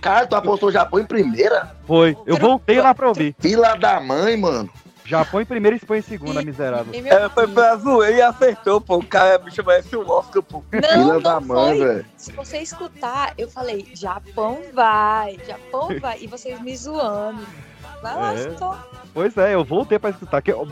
[0.00, 1.70] Cara, tu apostou Japão em primeira?
[1.86, 2.16] Foi.
[2.26, 3.34] Eu voltei lá pra ouvir.
[3.38, 4.68] Fila da mãe, mano.
[5.06, 6.92] Japão em primeiro e Espanha em segunda, miserável.
[6.92, 8.96] E meu É, foi pra zoeira e acertou, pô.
[8.96, 10.62] O cara bicho merece um Oscar, pô.
[10.72, 12.06] Não, da mãe, velho.
[12.16, 16.18] Se você escutar, eu falei, Japão vai, Japão vai.
[16.20, 17.46] E vocês me zoando.
[18.02, 18.42] Vai lá, É.
[18.48, 18.76] então.
[19.14, 20.42] Pois é, eu voltei pra escutar.
[20.42, 20.68] Que, eu-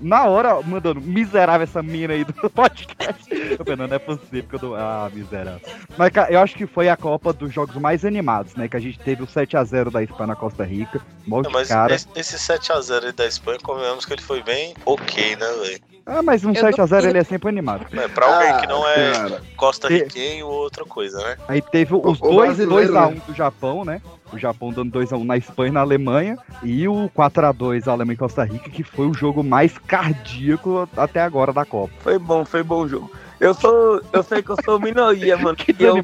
[0.00, 3.22] na hora, mandando, miserável essa mina aí do podcast.
[3.30, 4.74] Eu falei, não, não é possível que eu dou.
[4.74, 5.60] Ah, miserável.
[5.98, 8.66] Mas, cara, eu acho que foi a Copa dos jogos mais animados, né?
[8.66, 11.02] Que a gente teve o 7x0 da Espanha na Costa Rica.
[11.26, 11.94] Não, de mas cara.
[11.94, 15.80] esse, esse 7x0 aí da Espanha, convenhamos que ele foi bem ok, né, velho?
[16.04, 17.86] Ah, mas um Eu 7x0 não- ele é sempre animado.
[17.96, 19.42] É, pra alguém Ah, que não é cara.
[19.56, 21.36] Costa Riquenho ou outra coisa, né?
[21.46, 23.22] Aí teve os O- o dois brasileiro, 2x1 né?
[23.26, 24.02] do Japão, né?
[24.32, 26.38] O Japão dando 2x1 na Espanha e na Alemanha.
[26.62, 31.52] E o 4x2 Alemanha e Costa Rica, que foi o jogo mais cardíaco até agora
[31.52, 31.92] da Copa.
[32.00, 33.10] Foi bom, foi bom o jogo.
[33.38, 34.00] Eu sou.
[34.12, 35.56] Eu sei que eu sou minoria, mano.
[35.56, 36.02] Que eu.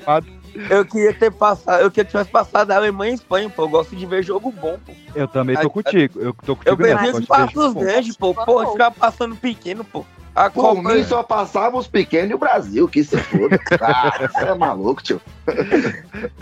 [0.70, 1.80] Eu queria ter passado.
[1.82, 3.62] Eu queria que tivesse passado a Alemanha e Espanha, pô.
[3.62, 4.92] Eu gosto de ver jogo bom, pô.
[5.14, 6.20] Eu também tô Ai, contigo.
[6.20, 8.34] Eu tô contigo Eu nessa, os passos grandes, pô.
[8.34, 10.04] Pô, ficar passando pequeno, pô.
[10.34, 10.94] A Por Copa.
[10.94, 13.58] mim só passava os pequenos e o Brasil, que se foda.
[13.80, 15.20] Ah, você é maluco, tio.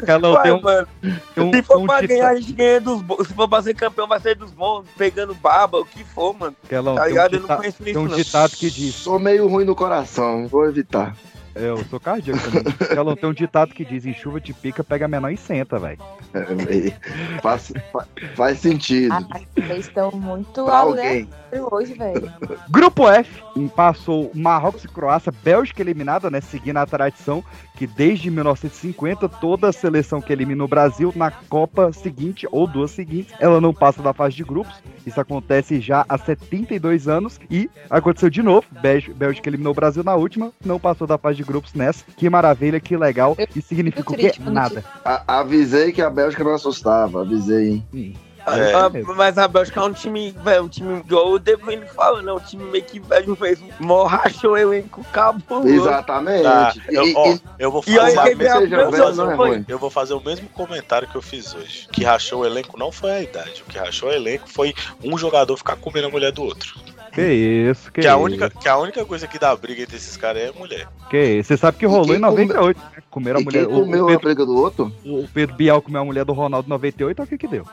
[0.07, 0.89] Ela Ué, tem um, mano,
[1.35, 3.27] tem um, se for um pra ganhar, a gente ganha dos bons.
[3.27, 6.55] Se for pra ser campeão, vai ser dos bons, pegando baba, o que for, mano.
[6.69, 7.35] Ela Tá tem um ligado?
[7.37, 8.17] Eu não conheço tem isso, um não.
[8.17, 8.95] ditado que diz.
[8.95, 11.17] Sou meio ruim no coração, vou evitar.
[11.57, 12.63] É, eu sou cardíaco também.
[12.97, 15.99] Ela tem um ditado que diz: em chuva de pica, pega menor e senta, velho.
[16.35, 19.13] É, faz, fa- faz sentido.
[19.15, 19.25] Ah,
[19.57, 21.29] vocês estão muito alguém.
[21.73, 22.31] hoje, velho.
[22.69, 23.43] Grupo F
[23.75, 26.41] passou Marrocos e Croácia, Bélgica eliminada, né?
[26.41, 27.43] Seguindo a tradição
[27.77, 33.35] que desde 1950 toda seleção que elimina o Brasil na Copa seguinte ou duas seguintes,
[33.41, 34.75] ela não passa da fase de grupos.
[35.07, 38.67] Isso acontece já há 72 anos e aconteceu de novo.
[38.83, 42.05] Bélgica, Bélgica eliminou o Brasil na última, não passou da fase de grupos nessa.
[42.17, 43.37] Que maravilha, que legal.
[43.55, 44.33] E significa o quê?
[44.41, 44.85] Nada.
[45.05, 47.87] A- avisei que a Bélgica não assustava, avisei, hein?
[47.95, 48.13] Hum.
[48.49, 48.73] É.
[48.75, 52.23] Ah, mas a Bélgica é um time, velho, um time igual o De Bruyne fala,
[52.23, 52.33] né?
[52.33, 55.67] Um time meio que velho fez um mó rachou o elenco cabuloso.
[55.69, 56.45] Exatamente.
[56.45, 59.65] Tá, eu, E- ó, e- eu vou aí, fazer, a não é ruim.
[59.67, 61.87] eu vou fazer o mesmo comentário que eu fiz hoje.
[61.89, 63.65] O que rachou o elenco não foi a idade.
[63.67, 66.79] O que rachou o elenco foi um jogador ficar comendo a mulher do outro.
[67.17, 67.33] Que
[67.71, 68.21] isso, que, Que, a, isso.
[68.21, 70.87] única, que a única coisa que dá briga entre esses caras é a mulher.
[71.11, 71.49] Que isso.
[71.49, 73.03] Você sabe que rolou em 98, né?
[73.11, 73.67] Comeram a mulher.
[73.67, 74.93] quem o- comeu o a Pedro, briga do outro?
[75.05, 77.67] o Pedro Bial comeu a mulher do Ronaldo em 98, olha o que que deu.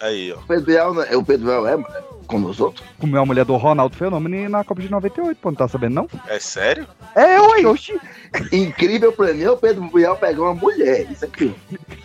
[0.00, 0.36] Aí, ó.
[0.38, 1.16] O Pedro Bial, né?
[1.16, 1.76] o Pedro Bial é
[2.28, 2.86] como os outros?
[3.00, 6.08] Comeu a mulher do Ronaldo Fenômeno na Copa de 98, pô, não tá sabendo não?
[6.28, 6.86] É sério?
[7.16, 7.98] É, oi, oxi.
[8.52, 11.10] Incrível pra mim, é o Pedro Bial pegar uma mulher.
[11.10, 11.52] Isso aqui.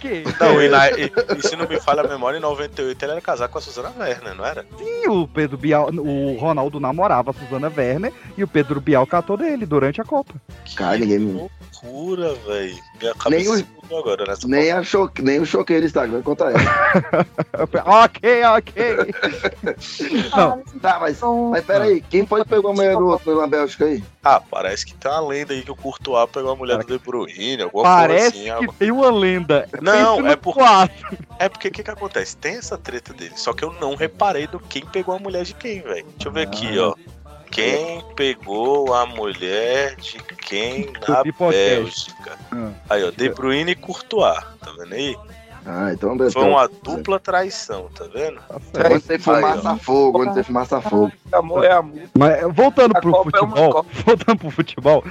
[0.03, 3.11] Que Não, e, na- e- e se não me falha a memória, em 98 ele
[3.13, 4.65] era casado com a Suzana Werner, não era?
[4.77, 9.37] Sim, o Pedro Bial, o Ronaldo namorava a Suzana Werner e o Pedro Bial catou
[9.37, 10.33] dele durante a Copa.
[10.75, 11.49] Cara, ninguém.
[11.83, 12.75] Loucura, velho.
[12.99, 15.09] Minha Nem cabeça o- agora nessa nem, a cho...
[15.21, 17.25] nem o choqueiro Instagram conta ela.
[18.05, 18.73] ok, ok.
[20.35, 21.19] Não, Tá, mas,
[21.51, 24.03] mas peraí, quem foi que pegou a mulher do outro na Bélgica aí?
[24.23, 26.97] Ah, parece que tem uma lenda aí que o Courtois pegou a mulher do De
[27.03, 28.67] Bruyne, alguma parece coisa assim.
[28.67, 29.67] que tem uma lenda.
[29.81, 31.17] Não, é por- quatro.
[31.39, 32.37] É porque o que que acontece?
[32.37, 35.53] Tem essa treta dele, só que eu não reparei do quem pegou a mulher de
[35.53, 36.05] quem, velho.
[36.15, 36.87] Deixa eu ver aqui, Ah.
[36.89, 36.95] ó.
[37.53, 41.23] Quem pegou a mulher de quem na.
[41.23, 42.37] Bélgica?
[42.51, 42.71] Ah.
[42.89, 45.15] Aí, ó, De Bruyne e Courtois, tá vendo aí?
[45.65, 46.33] Ah, então beleza.
[46.33, 48.39] Foi uma dupla traição, tá vendo?
[48.71, 48.83] Tá.
[48.89, 51.11] Quando tem fumaça a fogo, quando tem fumaça a fogo.
[51.31, 52.01] Amor é amor.
[52.17, 53.89] Mas voltando A pro Copa é uma futebol, Copa.
[54.03, 55.05] voltando pro futebol,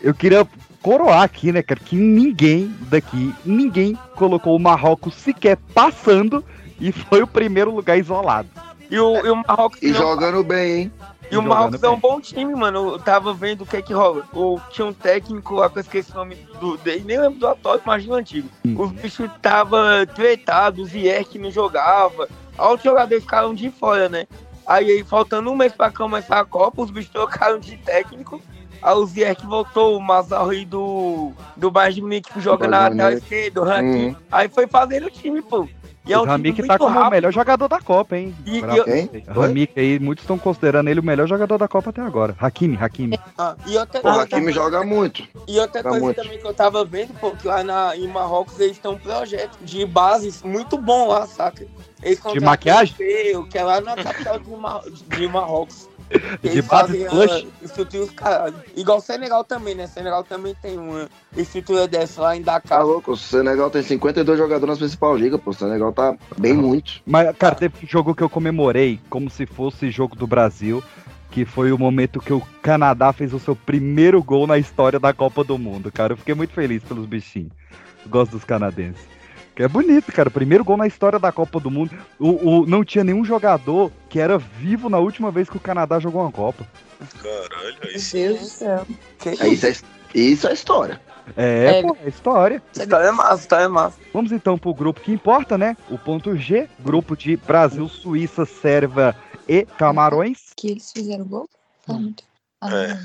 [0.00, 0.46] eu queria
[0.82, 6.44] coroar aqui, né, cara, que ninguém daqui, ninguém colocou o Marrocos sequer passando
[6.78, 8.48] e foi o primeiro lugar isolado.
[8.90, 9.82] E o, e o Marrocos.
[9.82, 10.92] E não- jogando bem, hein?
[11.30, 12.92] E o Marrocos é um bom time, mano.
[12.92, 14.24] Eu tava vendo o que é que rola.
[14.32, 17.48] O, tinha um técnico lá que eu esqueci o nome do dele, nem lembro do
[17.48, 18.48] atual, imagina o antigo.
[18.64, 18.76] Hum.
[18.78, 22.28] Os bichos tava tretado, o Ziyech não jogava.
[22.56, 24.26] Aí os jogadores ficaram de fora, né?
[24.66, 28.40] Aí, aí, faltando um mês pra começar a Copa, os bichos trocaram de técnico.
[28.82, 33.08] Aí o Ziyech voltou, o Mazarri do, do Bayern de Munique que joga na lateral
[33.10, 33.24] Munique.
[33.24, 34.08] esquerda, o Rankin.
[34.10, 34.16] Hum.
[34.30, 35.68] Aí foi fazendo o time, pô.
[36.06, 37.10] E é um o Ramik tá como o rápido.
[37.10, 38.34] melhor jogador da Copa, hein?
[38.46, 39.22] E- Pra- e eu-?
[39.34, 42.36] O Ramik aí, muitos estão considerando ele o melhor jogador da Copa até agora.
[42.38, 43.18] Hakimi, Hakimi.
[43.36, 45.24] Ah, e outra, O outra Hakimi joga muito.
[45.48, 46.22] E outra Tá coisa muito.
[46.22, 49.58] também que eu tava vendo, pô, que lá na, em Marrocos eles têm um projeto
[49.62, 51.66] de bases muito bom lá, saca?
[52.02, 52.94] Eles contratam maquiagem?
[53.36, 55.88] o que é lá na capital de, Mar de Marrocos.
[56.42, 57.46] De base flush?
[57.62, 58.54] estrutura.
[58.76, 59.86] Igual Senegal também, né?
[59.86, 62.84] Senegal também tem uma estrutura dessa lá em Tá Dakar.
[62.84, 65.50] louco, o Senegal tem 52 jogadores na principal liga, pô.
[65.50, 67.00] O Senegal tá bem muito.
[67.04, 70.82] Mas, cara, teve um jogo que eu comemorei como se fosse jogo do Brasil,
[71.30, 75.12] que foi o momento que o Canadá fez o seu primeiro gol na história da
[75.12, 76.12] Copa do Mundo, cara.
[76.12, 77.50] Eu fiquei muito feliz pelos bichinhos.
[78.04, 79.15] Eu gosto dos canadenses.
[79.56, 80.30] Que é bonito, cara.
[80.30, 81.96] Primeiro gol na história da Copa do Mundo.
[82.18, 85.98] O, o- não tinha nenhum jogador que era vivo na última vez que o Canadá
[85.98, 86.66] jogou uma Copa.
[87.22, 88.18] Caralho, aí Meu sim.
[88.28, 88.86] Deus do céu.
[89.18, 89.72] Que É, isso, é,
[90.14, 91.00] isso é história.
[91.36, 91.82] É, É.
[91.82, 92.62] pô, é história.
[92.72, 93.98] História é massa, história é massa.
[94.12, 95.74] Vamos então pro grupo que importa, né?
[95.90, 99.16] O ponto G, grupo de Brasil, Suíça, Sérvia
[99.48, 100.52] e Camarões.
[100.54, 101.48] Que eles fizeram gol?
[101.86, 102.22] Faz muito.
[102.60, 103.00] Ah, não É.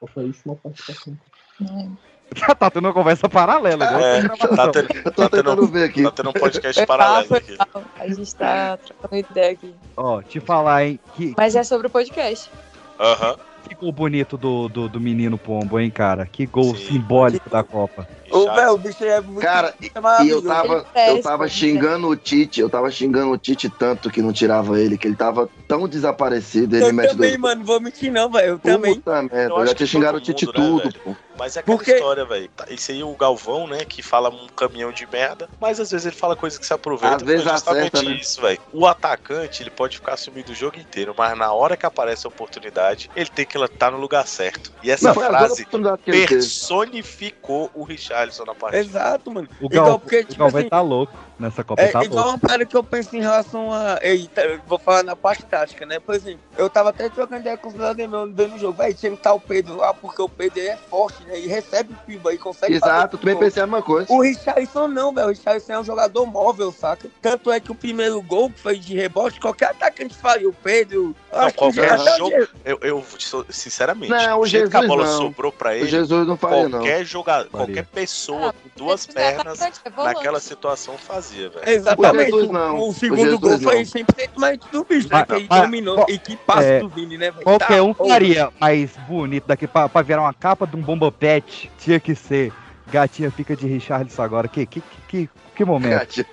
[0.00, 1.18] Qual foi a última participação?
[1.60, 1.98] Não lembro.
[2.58, 3.84] tá tendo uma conversa paralela.
[3.84, 6.02] igual É, tá tendo, Eu tô Tá tendo- tentando ver aqui.
[6.02, 7.56] tá tendo um podcast Foi paralelo aqui.
[7.98, 9.74] A gente tá trocando ideia aqui.
[9.96, 11.00] Ó, te falar, hein?
[11.14, 12.50] Que, Mas é sobre o podcast.
[12.98, 13.36] Aham.
[13.68, 16.26] que gol bonito do, do, do menino Pombo, hein, cara?
[16.26, 16.86] Que gol Sim.
[16.86, 18.06] simbólico da Copa.
[18.32, 18.54] Chato.
[18.56, 19.40] velho, o bicho é muito.
[19.40, 20.46] Cara, é E eu maravilhoso.
[20.48, 24.78] tava, eu tava xingando o Tite, eu tava xingando o Tite tanto que não tirava
[24.80, 27.40] ele, que ele tava tão desaparecido, ele Eu mete também, dois.
[27.40, 28.48] mano, vou mentir não, velho.
[28.52, 28.94] Eu também.
[28.94, 30.94] Puta merda, Eu eu, já tinha xingado o Tite né, tudo, velho?
[31.04, 31.16] pô.
[31.38, 32.48] Mas é aquela Porque- história, velho.
[32.54, 36.06] Tá, Esse aí, o Galvão, né, que fala um caminhão de merda, mas às vezes
[36.06, 37.16] ele fala coisa que se aproveita.
[37.16, 38.16] Às vezes é justamente acerta, né?
[38.20, 38.58] isso, velho.
[38.72, 42.28] O atacante, ele pode ficar sumido o jogo inteiro, mas na hora que aparece a
[42.28, 44.70] oportunidade, ele tem que estar no lugar certo.
[44.82, 45.66] E essa Não, frase
[46.04, 47.82] personificou o
[48.24, 48.82] Richarlison na partida.
[48.82, 49.48] Exato, mano.
[49.60, 52.38] O Gal, porque, o tipo Galvão assim, tá louco nessa Copa, É tá igual uma
[52.38, 53.98] parada que eu penso em relação a.
[54.02, 55.98] Eita, eu vou falar na parte tática, né?
[56.00, 58.78] Por exemplo, eu tava até trocando ideia com brother meu dando jogo.
[58.78, 61.38] Véi, tinha que estar o Pedro lá, porque o Pedro é forte, né?
[61.38, 64.12] E recebe o pimba e consegue Exato, também pensei a mesma coisa.
[64.12, 65.26] O Richarlison não, velho.
[65.26, 67.08] O Richarlison é um jogador móvel, saca?
[67.20, 70.48] Tanto é que o primeiro gol que foi de rebote, qualquer atacante faria.
[70.48, 71.14] O Pedro.
[71.32, 73.04] Não, qualquer o jogo- Je- Eu, eu
[73.50, 75.18] sinceramente, Não, o o jeito que a Jesus bola não.
[75.18, 76.70] sobrou pra O ele, Jesus não faria, não.
[76.80, 77.66] qualquer jogador, Faria.
[77.66, 81.60] qualquer pessoa Ah, com duas pernas é naquela situação fazia, velho.
[81.68, 82.32] Exatamente.
[82.32, 82.78] O Jesus O, não.
[82.78, 83.58] o O segundo Jesus gol não.
[83.60, 84.04] foi 100%
[84.38, 85.24] mérito do bicho, né?
[85.24, 85.94] Que dominou.
[85.96, 87.44] qual- E que passe é, do Vini, né, velho?
[87.44, 91.10] Qualquer Tá um faria mais bonito daqui pra, pra virar uma capa de um bomba
[91.12, 91.70] pet.
[91.78, 92.52] Tinha que ser.
[92.90, 94.46] Gatinha fica de Richarlison agora.
[94.48, 95.92] Que, que, que, que momento.
[95.92, 96.26] Gatinho.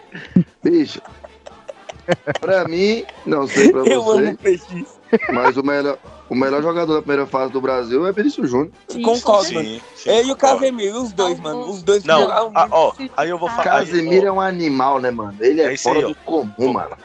[0.63, 1.01] Bicho.
[2.41, 4.85] Pra mim, não sei pra Eu amo você, o peixe.
[5.33, 5.97] Mas o melhor,
[6.29, 8.71] o melhor jogador da primeira fase do Brasil é Vinícius Júnior.
[9.03, 9.55] Concordo, sim.
[9.55, 9.67] mano.
[9.67, 10.35] Sim, sim, Ele e o.
[10.35, 11.69] Casemiro, os dois, mano.
[11.69, 12.73] Os dois que Não, jogaram ah, muito.
[12.73, 13.63] ó, aí eu vou falar.
[13.63, 15.35] Casemiro é um animal, né, mano?
[15.39, 16.95] Ele é, É fora aí, do comum, mano.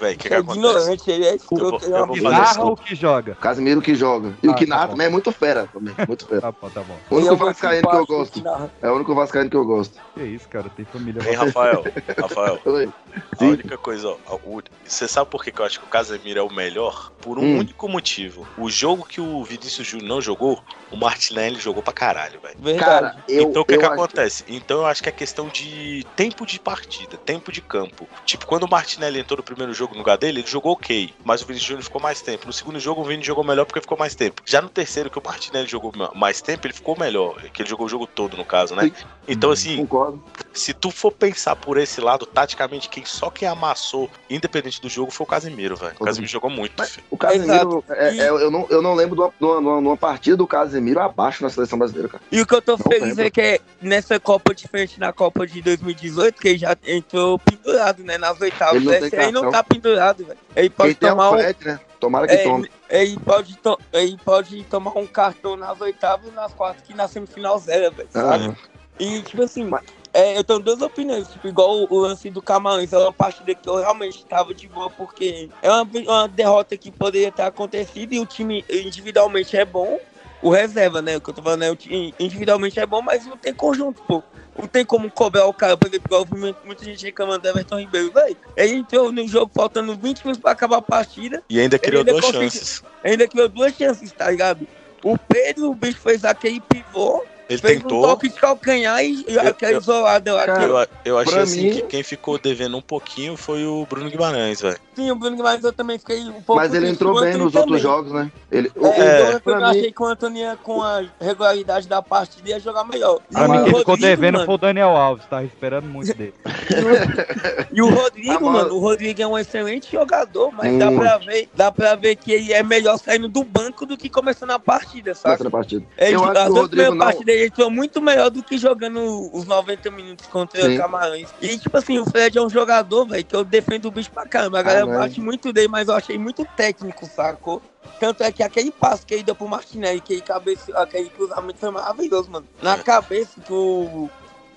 [0.00, 0.58] Velho, o que, que é acontece?
[0.58, 1.84] ignorante, ele é escroto.
[1.84, 3.34] É uma Que narra ou que joga?
[3.34, 4.32] Casemiro que joga.
[4.42, 4.92] E Ah, o que tá narra bom.
[4.92, 5.94] também é muito fera também.
[6.06, 6.40] Muito fera.
[6.40, 6.96] Tá bom, tá bom.
[7.10, 8.32] O único vascaíno que eu gosto.
[8.42, 8.48] que.
[8.80, 9.98] É o único vascaíno que eu gosto.
[10.14, 10.68] Que isso, cara.
[10.70, 11.20] Tem família.
[11.28, 11.82] Hein, Rafael?
[12.20, 12.88] Rafael, Oi.
[13.32, 13.50] a Sim.
[13.50, 16.42] única coisa, ó, o- você sabe por que que eu acho que o Casemiro é
[16.42, 17.10] o melhor?
[17.20, 17.58] Por um Hum.
[17.58, 18.46] único motivo.
[18.56, 22.56] O jogo que o Vinícius Júnior não jogou, o Martinelli jogou pra caralho, velho.
[22.58, 22.84] Verdade.
[22.90, 24.44] Cara, eu, então o que, que acho- acontece?
[24.48, 28.08] Então eu acho que é questão de tempo de partida, tempo de campo.
[28.24, 31.42] Tipo, quando o Martinelli entrou no primeiro jogo no lugar dele, ele jogou ok, mas
[31.42, 32.46] o Vinícius Júnior ficou mais tempo.
[32.46, 34.42] No segundo jogo, o Vini jogou melhor porque ficou mais tempo.
[34.44, 37.40] Já no terceiro, que o Martinelli jogou ma- mais tempo, ele ficou melhor.
[37.52, 38.90] Que ele jogou o jogo todo, no caso, né?
[39.26, 40.22] Então, assim, Concordo.
[40.52, 45.10] se tu for pensar por esse lado, taticamente, quem só quem amassou, independente do jogo,
[45.10, 45.94] foi o Casemiro, velho.
[46.00, 47.04] O Casemiro jogou muito, filho.
[47.10, 49.86] O Casemiro, é- E- é- eu, não, eu não lembro de uma, de uma- de
[49.86, 52.22] uma- partida do Casemiro abaixo na seleção brasileira, cara.
[52.32, 53.24] E o que eu tô Não feliz lembro.
[53.24, 58.02] é que é nessa Copa diferente na Copa de 2018, que ele já entrou pendurado,
[58.04, 58.16] né?
[58.16, 58.76] Nas oitavas.
[58.76, 60.38] Ele não Esse aí não tá pendurado, velho.
[60.56, 61.38] Ele pode Quem tem é tomar o um.
[61.38, 61.80] Fred, né?
[62.00, 62.70] Tomara que É, tome.
[62.88, 67.08] ele, pode to- ele pode tomar um cartão nas oitavas e nas quartas, que na
[67.08, 68.08] semifinal zero, velho.
[68.12, 68.44] sabe?
[68.44, 68.56] Aham.
[69.00, 69.70] E, tipo assim,
[70.12, 71.28] é, eu tenho duas opiniões.
[71.28, 72.92] Tipo, igual o, o lance do Camarões.
[72.92, 76.90] É uma partida que eu realmente tava de boa, porque é uma, uma derrota que
[76.90, 79.98] poderia ter acontecido e o time individualmente é bom.
[80.40, 81.16] O reserva, né?
[81.16, 81.76] O que eu tô falando é
[82.20, 84.22] individualmente é bom, mas não tem conjunto, pô.
[84.58, 86.26] Não tem como cobrar o cara, por exemplo, igual
[86.62, 88.36] muita- gente reclamando do Everton Ribeiro, velho.
[88.56, 91.42] Ele entrou no jogo faltando 20 minutos pra acabar a partida.
[91.48, 92.82] E ainda criou ainda duas conseguiu- chances.
[93.04, 94.66] Ainda criou duas chances, tá ligado?
[95.02, 98.02] O Pedro, o bicho fez aquele pivô, Ele fez um tentou.
[98.02, 100.36] toque de calcanhar e, e Eu- aquele eu- isolado.
[100.36, 103.86] Cara, que- Eu, eu achei assim mim- que quem ficou devendo um pouquinho foi o
[103.88, 104.76] Bruno Guimarães, velho.
[104.94, 106.56] Sim, o Bruno Guimarães eu também fiquei um pouco.
[106.56, 107.78] Mas ele entrou bem nos outros também.
[107.80, 108.30] jogos, né?
[108.50, 108.90] Ele, o, É,
[109.34, 112.60] o- então, eu mim, achei que o Antônio ia, com a regularidade da partida ia
[112.60, 113.20] jogar melhor.
[113.32, 116.34] Pra o mim, quem ficou devendo mano, foi o Daniel Alves, tava esperando muito dele.
[117.72, 121.00] E o Rodrigo, A bola- mano, o Rodrigo é um excelente jogador, mas dá Muito.
[121.00, 124.50] pra, ver, dá pra ver que ele é melhor saindo do banco do que começando
[124.50, 125.42] a partida, sabe?
[125.44, 125.84] na partida.
[125.96, 126.98] Ele, Eu acho que o Rodrigo não.
[127.06, 130.74] partidas entrou muito melhor do que jogando os 90 minutos contra Sim.
[130.74, 131.28] o Camarões.
[131.40, 134.26] E, tipo assim, o Fred é um jogador, velho, que eu defendo o bicho pra
[134.26, 134.60] caramba.
[134.60, 134.98] A galera né?
[134.98, 137.62] bate muito dele, mas eu achei muito técnico, sacou?
[137.98, 141.58] Tanto é que aquele passo que ele deu pro Martinelli, que ele cabeça, aquele cruzamento
[141.58, 142.46] foi maravilhoso, mano.
[142.62, 144.08] Na cabeça que o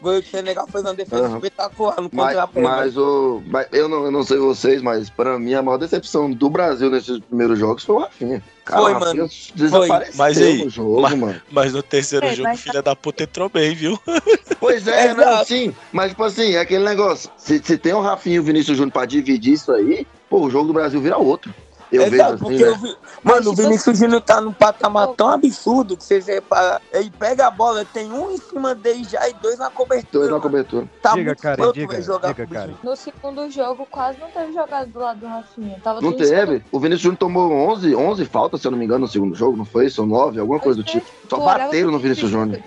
[0.01, 1.35] goleiro do Senegal fez uma defesa Aham.
[1.37, 2.61] espetacular no Mas, contra-pé.
[2.61, 3.41] mas o.
[3.47, 6.89] mas eu, não, eu não sei vocês, mas pra mim a maior decepção do Brasil
[6.89, 8.43] nesses primeiros jogos foi o Rafinha.
[8.65, 9.29] Cara, Foi, o Rafinha mano.
[9.55, 11.41] Desapareceu Mas aí, no jogo, mas- mano.
[11.51, 13.99] Mas no terceiro É, jogo, mas- filha da puta entrou bem, viu?
[14.59, 15.21] Pois é, Exato.
[15.21, 15.73] não, sim.
[15.91, 17.31] Mas, tipo assim, é aquele negócio.
[17.35, 20.51] Se, se tem o Rafinha e o Vinícius Júnior pra dividir isso aí, pô, o
[20.51, 21.51] jogo do Brasil vira outro.
[21.91, 22.69] Eu Exato, vejo assim, porque né?
[22.69, 26.79] eu vi- Mano, o Vinícius Júnior tá num patamar tão absurdo que vocês reparam.
[26.93, 30.07] Ele pega a bola, tem um em cima dele já e dois na cobertura.
[30.11, 30.89] Dois na cobertura.
[31.01, 32.79] Tá Diga, muito louco, diga, jogar diga, bicho.
[32.81, 35.79] No segundo jogo, quase não teve jogado do lado do Rafinha.
[35.83, 36.63] Tava Não teve.
[36.71, 39.57] O Vinícius Júnior tomou 11, 11 faltas, se eu não me engano, no segundo jogo,
[39.57, 39.89] não foi?
[39.89, 41.05] São 9, alguma coisa do tipo.
[41.29, 42.61] Só bateram no Vinícius Júnior.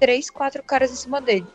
[0.00, 1.46] Três, quatro caras em cima dele.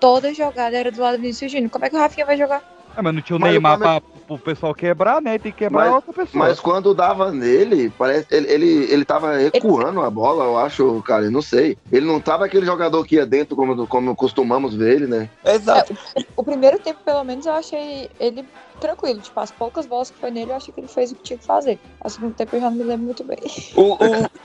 [0.00, 1.70] Toda jogada era do lado do Vinícius Júnior.
[1.70, 2.60] Como é que o Rafinha vai jogar?
[2.96, 4.02] É, mas não tinha o Neymar pra,
[4.38, 5.38] pro pessoal quebrar, né?
[5.38, 6.44] Tem que quebrar Mas- outra pessoa.
[6.46, 11.24] Mas quando dava nele, parece ele, ele, ele tava recuando a bola, eu acho, cara,
[11.24, 11.76] eu não sei.
[11.90, 15.28] Ele não tava aquele jogador que ia dentro como, como costumamos ver ele, né?
[15.44, 15.96] Exato.
[16.36, 18.44] O primeiro tempo, pelo menos, eu achei ele
[18.82, 19.20] tranquilo.
[19.20, 21.38] Tipo, as poucas bolas que foi nele, eu achei que ele fez o que tinha
[21.38, 21.78] que fazer.
[22.04, 23.38] O segundo tempo eu já não me lembro muito bem.
[23.74, 23.98] O, o,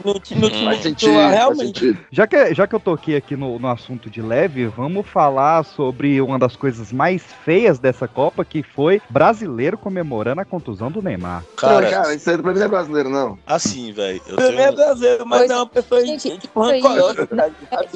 [0.06, 2.00] no, no time titular, sentido, faz realmente.
[2.12, 6.21] Já que, já que eu toquei aqui no, no assunto de leve, vamos falar sobre
[6.21, 11.43] uma das coisas mais feias dessa Copa, que foi brasileiro comemorando a contusão do Neymar.
[11.58, 13.38] Cara, Cara, isso aí pra mim não é brasileiro, não.
[13.45, 14.21] assim, velho.
[14.28, 17.28] Eu Também é brasileiro, mas Pois é uma pessoa Gente, tipo rancorosa,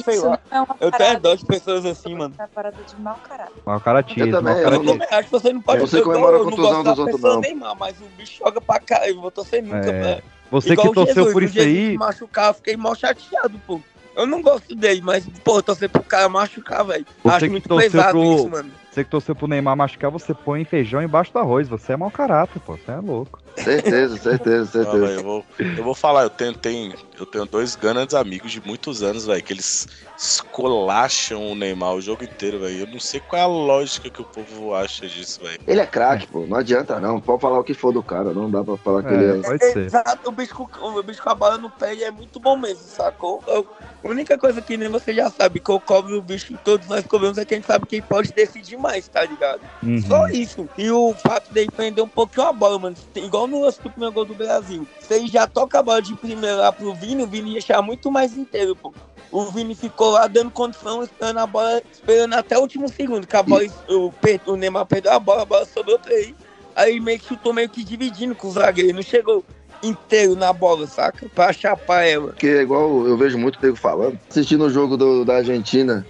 [0.03, 0.39] Sei lá.
[0.51, 2.33] é uma Eu tenho dó de pessoas assim, mano.
[2.37, 3.53] é uma parada de mau caráter.
[3.65, 4.25] O caratismo.
[4.25, 6.51] Eu também, eu não- acho que você não pode Você eu- comemora a eu não
[6.51, 7.41] contusão gosto da dos outros, pessoa não.
[7.41, 9.07] Neymar, mas o bicho joga pra cá.
[9.07, 10.23] Eu vou torcer nunca, É, velho.
[10.51, 13.59] Você Igual que torceu Jesus, por o isso aí, se machucar, eu fiquei mal chateado,
[13.65, 13.79] pô.
[14.13, 17.05] Eu não gosto dele, mas, pô, torcer pro cara machucar, velho.
[17.23, 18.69] Você Acho que muito pesado pro- isso, mano.
[18.91, 21.69] você que torceu pro Neymar machucar, você põe feijão embaixo do arroz.
[21.69, 22.75] Você é mau caráter, pô.
[22.75, 23.39] Você é louco.
[23.57, 24.99] Certeza, certeza, Não, certeza.
[24.99, 28.65] velho, eu, vou, eu vou falar, eu tenho, tenho, eu tenho dois grandes amigos de
[28.65, 29.87] muitos anos, velho, que eles
[30.17, 32.81] escolacham o Neymar o jogo inteiro, velho.
[32.81, 35.59] Eu não sei qual é a lógica que o povo acha disso, velho.
[35.67, 36.45] Ele é craque, pô.
[36.45, 37.19] Não adianta, não.
[37.19, 38.33] Pode falar o que for do cara.
[38.33, 39.41] Não dá pra falar que É, ele é.
[39.41, 39.77] pode ser.
[39.79, 40.67] Exato, o bicho, com,
[40.99, 43.43] o bicho com a bola no pé ele é muito bom mesmo, sacou?
[43.47, 43.67] Eu-
[44.03, 46.87] a única coisa que nem você já sabe, que eu cobro o bicho, que todos
[46.87, 49.61] nós cobramos, é que a gente sabe que ele pode decidir mais, tá ligado?
[49.83, 50.01] Uhum.
[50.01, 50.67] Só isso.
[50.75, 52.95] E o fato dele prender um pouquinho a bola, mano.
[53.13, 54.87] Tem- Igual no lance do primeiro gol do Brasil.
[54.99, 57.81] Se ele já toca a bola de primeira lá pro Vini, o Vini ia achar
[57.81, 58.93] muito mais inteiro, pô.
[59.31, 63.25] O Vini ficou lá dando condição, esperando a bola, esperando até o último segundo.
[63.25, 64.11] Que a bola, o,
[64.47, 66.35] o Neymar perdeu a bola, a bola sobrou pra ele.
[66.75, 68.93] Aí meio que chutou meio que dividindo com o zagueiro.
[68.93, 69.43] Não chegou
[69.81, 71.27] inteiro na bola, saca?
[71.33, 72.27] Pra chapar ela.
[72.27, 74.19] Porque é igual eu vejo muito nego falando.
[74.29, 76.05] Assistindo o jogo do- da Argentina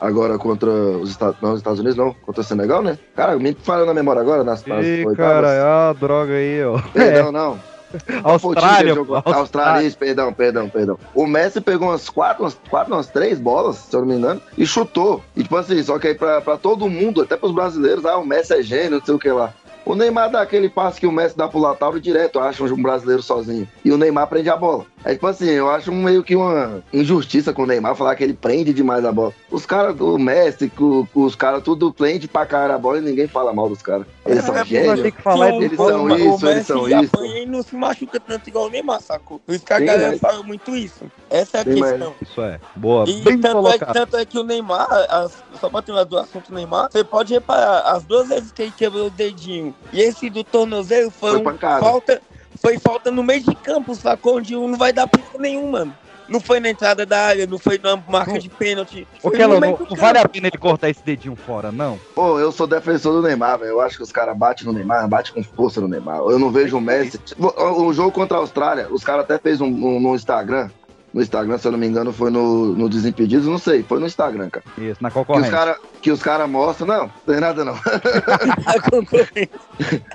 [0.00, 2.98] agora contra os Estados, não, os Estados Unidos, não, contra o Senegal, né?
[3.14, 5.16] Cara, me falhou na memória agora, nas, nas Ih, oitavas.
[5.16, 6.78] cara, a droga aí, ó.
[6.92, 7.58] Perdão, não.
[8.22, 10.98] Qual foi o time que Austrália, pô, Austrália, isso, perdão, perdão, perdão.
[11.14, 14.42] O Messi pegou umas quatro, umas quatro, umas três bolas, se eu não me engano,
[14.56, 15.22] e chutou.
[15.34, 18.26] E tipo assim, só que aí pra, pra todo mundo, até pros brasileiros, ah, o
[18.26, 19.54] Messi é gênio, não sei o que lá.
[19.88, 23.22] O Neymar dá aquele passe que o Messi dá pro Lautaro direto, acha um brasileiro
[23.22, 23.66] sozinho.
[23.82, 24.84] E o Neymar prende a bola.
[25.04, 28.34] É tipo assim, eu acho meio que uma injustiça com o Neymar falar que ele
[28.34, 29.32] prende demais a bola.
[29.50, 33.26] Os caras, o Messi, o- os caras, tudo prende pra cara a bola e ninguém
[33.28, 34.06] fala mal dos caras.
[34.26, 35.00] Eles são É, mas gênios.
[35.00, 37.24] tem que falar eles são isso, eles Messi são apanha isso.
[37.24, 39.38] E não se machuca tanto igual o Neymar, sacou?
[39.38, 41.04] Por isso que a Sim, galera mas- fala muito isso.
[41.30, 42.14] Essa é a Sim, mas- questão.
[42.20, 42.60] Isso é.
[42.76, 43.04] Boa.
[43.08, 46.52] E Bem tanto é, tanto é que o Neymar, as- só pra terminar do assunto
[46.52, 50.42] Neymar, você pode reparar, as duas vezes que ele quebrou o dedinho e esse do
[50.44, 51.80] tornozelo foi, Foi um pancada.
[51.80, 52.20] falta,
[52.60, 54.36] foi falta no meio de campo, sacou?
[54.38, 55.94] Onde não vai dar perigo nenhum, mano.
[56.28, 59.08] Não foi na entrada da área, não foi na marca de pênalti.
[59.22, 61.98] Ô, Kelão, não, não vale a pena ele cortar esse dedinho fora, não?
[62.14, 63.70] Pô, eu sou defensor do Neymar, velho.
[63.70, 66.18] Eu acho que os caras batem no Neymar, batem com força no Neymar.
[66.18, 67.18] Eu não vejo o Messi.
[67.38, 70.68] O, o jogo contra a Austrália, os caras até fez um, um- no Instagram.
[71.18, 74.06] No Instagram, se eu não me engano, foi no, no Desimpedidos, não sei, foi no
[74.06, 74.64] Instagram, cara.
[74.78, 75.50] Isso, na Que os concorrência.
[75.50, 77.74] caras que os cara mostram, não, não tem nada não.
[77.74, 79.50] A concorrência.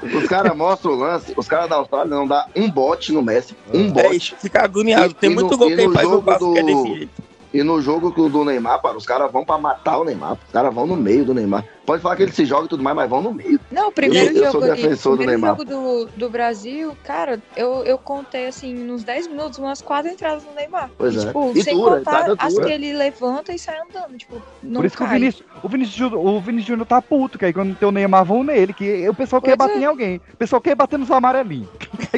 [0.01, 3.53] Os caras mostram o lance, os caras da Austrália não dá um bote no Messi,
[3.73, 4.15] um É bote.
[4.15, 5.11] isso, fica agoniado.
[5.11, 6.95] E- Tem e muito no- gol que ele no faz no jogo basquete do- desse
[6.97, 7.23] jeito.
[7.53, 10.33] E no jogo do Neymar, para, os caras vão pra matar o Neymar.
[10.33, 11.63] Os caras vão no meio do Neymar.
[11.85, 13.59] Pode falar que ele se joga e tudo mais, mas vão no meio.
[13.69, 15.51] Não, o primeiro Eu- eu sou jogo, defensor o do Neymar.
[15.51, 20.43] jogo do, do Brasil, cara, eu, eu contei assim, nos 10 minutos, umas quatro entradas
[20.45, 20.89] no Neymar.
[20.97, 21.25] Pois e, é.
[21.27, 22.65] tipo, E sem dura, contar entrada as dura.
[22.65, 25.19] que ele levanta e sai andando, tipo, não Por isso que o cai.
[25.19, 28.25] Vinícius, o Vinícius, Júnior- o Vinícius Júnior tá puto, que aí quando tem o Neymar
[28.25, 29.83] vão nele, que o pessoal quer Pois bater é.
[29.83, 30.21] em alguém.
[30.33, 31.69] O pessoal quer bater nos amarelinhos.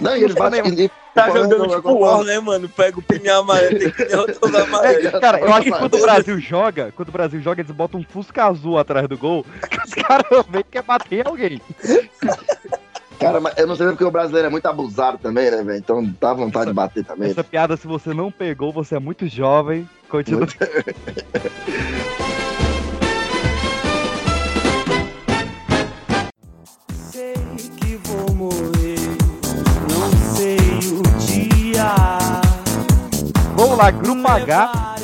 [0.01, 0.61] Não, e eles batem.
[0.79, 2.67] e- Tá jogando tipo War, né, mano?
[2.67, 5.05] Pega o pneu amarelo, tem que derrotar os amarelos.
[5.05, 8.01] É, cara, eu acho que quando o Brasil joga, quando o Brasil joga, eles botam
[8.01, 11.61] um Fusca azul atrás do gol, que os caras veem que quer bater em alguém.
[13.17, 15.77] Cara, mas eu não sei porque o brasileiro é muito abusado também, né, velho?
[15.77, 17.31] Então dá vontade de bater também.
[17.31, 19.89] Essa piada, se você não pegou, você é muito jovem.
[20.09, 20.45] Continua.
[27.09, 27.33] Sei
[27.79, 28.74] que vou morrer,
[33.55, 34.95] Vamos lá, Grupo H.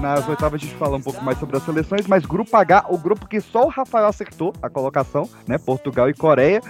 [0.00, 2.98] Nas oitavas a gente fala um pouco mais sobre as seleções, mas Grupo H, o
[2.98, 5.58] grupo que só o Rafael acertou a colocação, né?
[5.58, 6.60] Portugal e Coreia.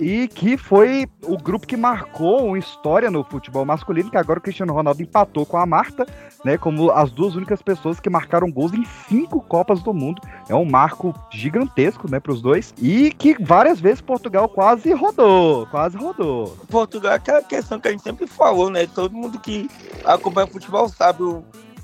[0.00, 4.42] E que foi o grupo que marcou uma história no futebol masculino, que agora o
[4.42, 6.06] Cristiano Ronaldo empatou com a Marta,
[6.44, 6.56] né?
[6.56, 10.22] Como as duas únicas pessoas que marcaram gols em cinco Copas do Mundo.
[10.48, 12.72] É um marco gigantesco, né, para os dois.
[12.80, 16.56] E que várias vezes Portugal quase rodou, quase rodou.
[16.68, 18.86] Portugal é aquela questão que a gente sempre falou, né?
[18.86, 19.68] Todo mundo que
[20.04, 21.18] acompanha futebol sabe.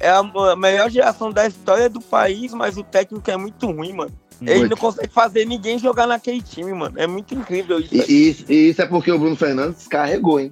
[0.00, 4.12] É a melhor geração da história do país, mas o técnico é muito ruim, mano.
[4.46, 6.94] Ele não consegue fazer ninguém jogar naquele time, mano.
[6.98, 7.94] É muito incrível isso.
[7.94, 10.50] E, e isso- e isso é porque o Bruno Fernandes carregou, hein?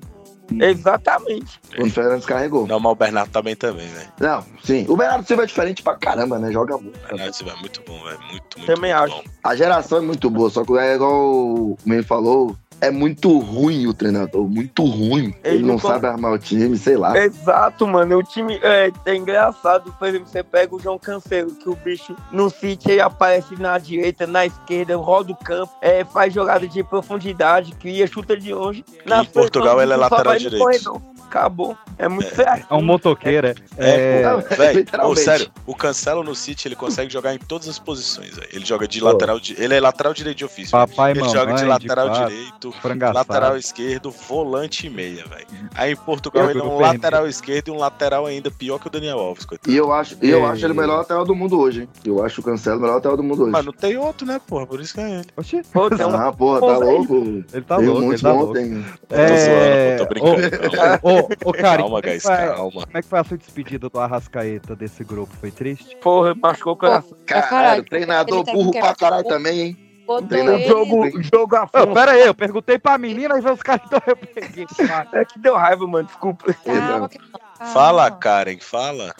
[0.61, 1.61] Exatamente.
[1.72, 2.66] O Bruno Fernandes carregou.
[2.66, 4.09] Não, mas o Bernardo bem também, velho.
[4.20, 4.84] Não, sim.
[4.88, 6.53] O Bernardo Silva é diferente pra caramba, né?
[6.53, 6.97] Joga muito.
[6.99, 8.18] O Bernardo Silva é muito bom, velho.
[8.30, 9.16] Muito, muito, Também muito acho.
[9.16, 9.22] bom.
[9.45, 13.87] A geração é muito boa, só que é igual o Meio falou, é muito ruim
[13.87, 15.33] o treinador, muito ruim.
[15.45, 17.16] Ele, Ele não sabe armar o time, sei lá.
[17.16, 18.18] Exato, mano.
[18.18, 19.95] O time é, é engraçado.
[19.97, 23.78] Por exemplo, você pega o João Cancelo, que o bicho no City ele aparece na
[23.78, 28.85] direita, na esquerda, roda o campo, é, faz jogada de profundidade, cria, chuta de longe.
[29.07, 31.01] em Portugal, ele é lateral direito.
[31.37, 31.74] Acabou.
[31.99, 32.66] É muito certo.
[32.70, 33.55] É um motoqueiro, é.
[33.78, 35.20] É, É, Não, Véi, ô, literalmente.
[35.20, 38.49] sério, o Cancelo no City, ele consegue jogar em todas as posições, véi.
[38.53, 40.72] Ele joga de lateral, di- ele é lateral direito de ofício.
[40.72, 43.18] Papai e Ele mamãe, joga de lateral quatro, direito, frango assado.
[43.18, 45.47] lateral esquerdo, volante e meia, velho.
[45.74, 48.78] Aí em Portugal Eu ele é tô um lateral esquerdo e um lateral ainda pior
[48.78, 49.70] que o Daniel Alves, coitado.
[49.72, 50.51] E eu acho, e eu É.
[50.51, 51.89] acho ele o melhor lateral do mundo hoje, hein?
[52.05, 53.53] Eu acho o Cancelo o melhor lateral do mundo hoje.
[53.53, 54.66] Mas não tem outro, né, porra?
[54.66, 55.26] Por isso que é ele.
[55.37, 57.14] Oxi, Pô, um- Ah, porra, tá louco?
[57.53, 58.51] ele tá louco, ele tá louco.
[58.51, 58.85] ontem.
[59.09, 60.07] Tô É, zoando, pô, tô
[60.37, 60.76] brincando.
[60.76, 62.70] Calma, Ô, ô, cara, calma como, é guys, que foi, calma.
[62.70, 65.35] como é que foi a sua despedida do Arrascaeta desse grupo?
[65.37, 65.97] Foi triste?
[65.97, 67.16] Porra, machucou o coração.
[67.27, 69.79] Caralho, caralho, treinador tem burro pra caralho também, hein?
[70.07, 70.68] Botou Treinador ele...
[70.68, 71.95] Jogo, jogo a fundo.
[71.95, 74.66] pera aí, eu perguntei pra menina e veio os caras, então eu peguei.
[75.12, 76.07] É que deu raiva, mano.
[76.07, 76.53] Desculpa.
[76.55, 77.11] Calma.
[77.73, 79.14] Fala, Karen, fala.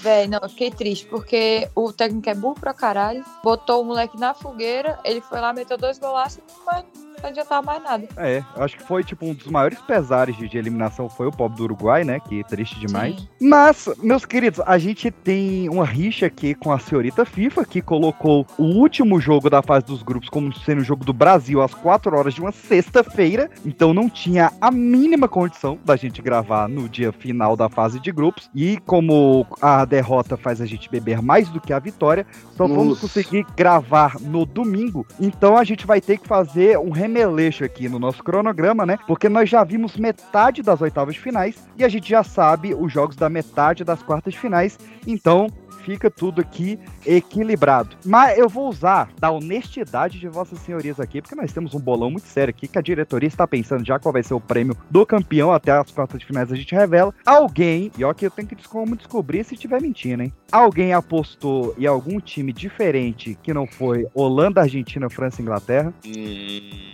[0.00, 3.24] Véi, não, eu fiquei triste, porque o técnico é burro pra caralho.
[3.42, 6.84] Botou o moleque na fogueira, ele foi lá, meteu dois golaços, mas
[7.20, 8.08] não adiantava mais nada.
[8.16, 11.30] É, eu acho que foi tipo um dos maiores pesares de, de eliminação foi o
[11.30, 12.20] pobre do Uruguai, né?
[12.20, 13.16] Que triste demais.
[13.16, 13.28] Sim.
[13.40, 18.46] Mas, meus queridos, a gente tem uma rixa aqui com a senhorita FIFA, que colocou
[18.58, 22.16] o último jogo da fase dos grupos como sendo o jogo do Brasil às 4
[22.16, 23.50] horas de uma sexta-feira.
[23.64, 28.12] Então não tinha a mínima condição da gente gravar no dia final da fase de
[28.12, 28.50] grupos.
[28.54, 32.88] E como a derrota faz a gente beber mais do que a vitória, só vamos
[32.88, 33.00] Nossa.
[33.02, 35.06] conseguir gravar no domingo.
[35.20, 38.98] Então a gente vai ter que fazer um remeleixo aqui no nosso cronograma, né?
[39.08, 42.92] Porque nós já vimos metade das oitavas de finais e a gente já sabe os
[42.92, 44.78] jogos da metade das quartas de finais.
[45.06, 45.48] Então
[45.84, 47.96] fica tudo aqui equilibrado.
[48.04, 52.10] Mas eu vou usar da honestidade de vossas senhorias aqui, porque nós temos um bolão
[52.10, 55.04] muito sério aqui que a diretoria está pensando já qual vai ser o prêmio do
[55.04, 57.14] campeão até as quartas de finais a gente revela.
[57.26, 60.32] Alguém, e ó que eu tenho que como descobrir se estiver mentindo, hein?
[60.50, 65.92] Alguém apostou em algum time diferente que não foi Holanda, Argentina, França e Inglaterra?
[66.06, 66.92] Hum,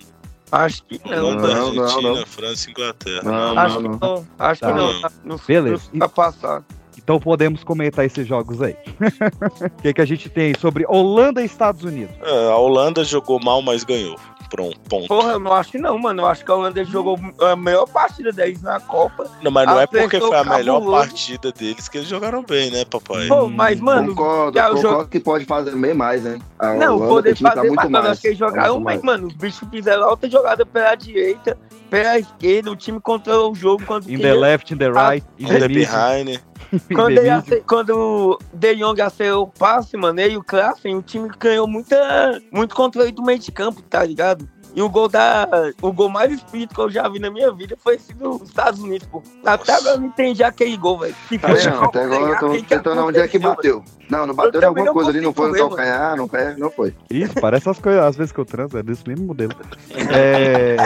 [0.50, 1.26] Acho que não.
[1.26, 2.26] Holanda, não, não, Argentina, não.
[2.26, 3.22] França e Inglaterra.
[3.22, 4.26] Não, Acho não, que não.
[4.38, 4.72] Acho Tá.
[4.72, 5.00] que não.
[5.00, 5.82] Tá, Não Beleza.
[5.92, 6.64] Não vai passar.
[7.08, 8.76] Então podemos comentar esses jogos aí.
[9.78, 12.14] O que, que a gente tem sobre Holanda e Estados Unidos?
[12.22, 14.16] É, a Holanda jogou mal, mas ganhou.
[14.50, 15.08] Pronto, ponto.
[15.08, 16.22] Porra, eu não acho que não, mano.
[16.22, 19.26] Eu acho que a Holanda jogou a melhor partida deles na Copa.
[19.42, 21.06] Não, mas não é porque foi a melhor cabuloso.
[21.06, 23.26] partida deles que eles jogaram bem, né, papai?
[23.28, 26.38] Pô, mas, mano, concordo, concordo jogo- que pode fazer bem mais, hein?
[26.58, 28.12] A Não, Holanda poder que fazer tá mais, muito mas eu mais.
[28.12, 29.04] acho que eles jogaram, Muito mas, mais.
[29.04, 31.58] mano, os bichos fizeram alta jogada pela direita,
[31.90, 34.40] pela esquerda, o time controlou o jogo quando In the queria.
[34.40, 36.40] left, in the right, in the the behind.
[36.94, 37.38] Quando, the ele middle.
[37.38, 41.66] ace- quando o De Jong acertou o passe, mano, e o Klassen, o time ganhou
[41.66, 44.48] muita, muito controle do meio de campo, tá ligado?
[44.74, 45.48] E o gol da.
[45.80, 48.80] O gol mais espírito que eu já vi na minha vida foi esse dos Estados
[48.80, 49.22] Unidos, pô.
[49.44, 51.14] Até agora eu não entendi aquele gol, velho.
[51.14, 53.82] Fosse não, até agora eu tô tentando onde é que bateu.
[54.08, 56.70] Não, não bateu Eu em alguma coisa ali, não foi no calcanhar, não pé, não
[56.70, 56.94] foi.
[57.10, 59.52] Isso, parece as coisas, às vezes que eu transo, é desse mesmo modelo.
[60.10, 60.76] É.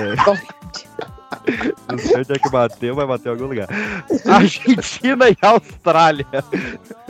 [1.88, 3.68] Não sei onde é que bateu, vai bater em algum lugar.
[4.26, 6.26] Argentina e Austrália.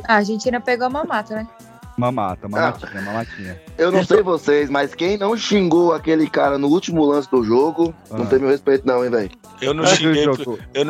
[0.05, 1.49] A Argentina pegou a mamata, né?
[2.07, 3.61] Mamata, mamatinha, mamatinha.
[3.79, 7.95] Eu não sei vocês, mas quem não xingou aquele cara no último lance do jogo,
[8.11, 8.27] não Ah.
[8.27, 9.31] tem meu respeito não, hein, velho.
[9.61, 10.35] Eu não Ah, xinguei, eu não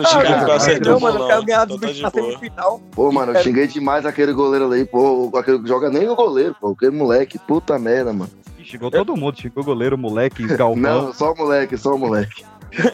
[0.04, 1.66] xinguei porque eu acertei Não, o mano, eu quero ganhar bolão.
[1.66, 2.24] dos Então tá bichos de na boa.
[2.38, 2.80] semifinal.
[2.92, 6.56] Pô, mano, eu xinguei demais aquele goleiro ali, pô, aquele que joga nem o goleiro,
[6.58, 8.30] pô, aquele moleque, puta merda, mano.
[8.64, 10.76] Chegou todo mundo, chegou o goleiro, o moleque, Galvão.
[10.80, 12.42] Não, só o moleque, só o moleque.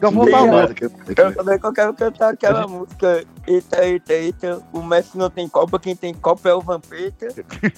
[0.00, 0.74] Galvão tá
[1.16, 3.24] Eu também quero cantar aquela música.
[3.46, 4.62] Eita, eita, eita.
[4.72, 7.28] O Messi não tem Copa, quem tem Copa é o Vampeta.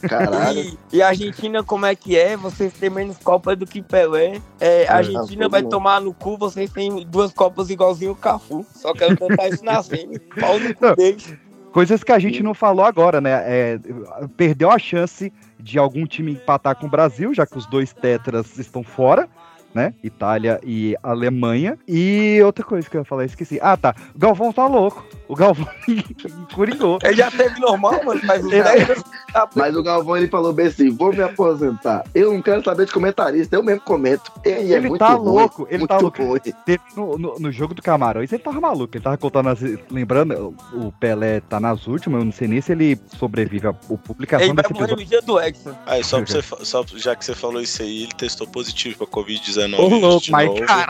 [0.09, 0.59] Caralho.
[0.59, 2.37] E, e a Argentina, como é que é?
[2.37, 4.41] Vocês têm menos Copa do que Pelé.
[4.59, 5.71] É, a Argentina vai mundo.
[5.71, 8.65] tomar no cu, vocês têm duas Copas igualzinho o Cafu.
[8.75, 10.19] Só quero cantar isso na semi.
[10.41, 11.35] Pau no cu deles.
[11.73, 13.31] Coisas que a gente não falou agora, né?
[13.31, 13.81] É,
[14.37, 18.59] perdeu a chance de algum time empatar com o Brasil, já que os dois tetras
[18.59, 19.29] estão fora,
[19.75, 19.95] né?
[20.03, 21.79] Itália e Alemanha.
[21.87, 23.59] E outra coisa que eu ia falar, esqueci.
[23.63, 23.95] Ah, tá.
[24.15, 25.05] O Galvão tá louco.
[25.29, 25.69] O Galvão
[26.55, 26.99] coringou.
[27.03, 29.03] Ele já teve normal, mano, uns Ele- 10 anos.
[29.03, 32.05] que tá Mas o Galvão ele falou bem assim: vou me aposentar.
[32.15, 34.31] Eu não quero saber de comentarista, eu mesmo comento.
[34.45, 36.41] E é Ele muito tá ruim, louco, ele muito tá louco.
[36.67, 38.97] Teve no, no, no jogo do Camarões, ele tava maluco.
[38.97, 39.61] Ele tava contando as.
[39.91, 43.73] Lembrando, o o Pelé tá nas últimas, eu não sei nem se ele sobrevive à
[43.73, 45.05] publicação Ele vai desse morrer episódio.
[45.05, 45.79] no dia do Hexa.
[45.87, 49.07] Aí, só, pra você, só já que você falou isso aí, ele testou positivo pra
[49.07, 50.89] Covid-19 Ô, louco, de mas novo, cara,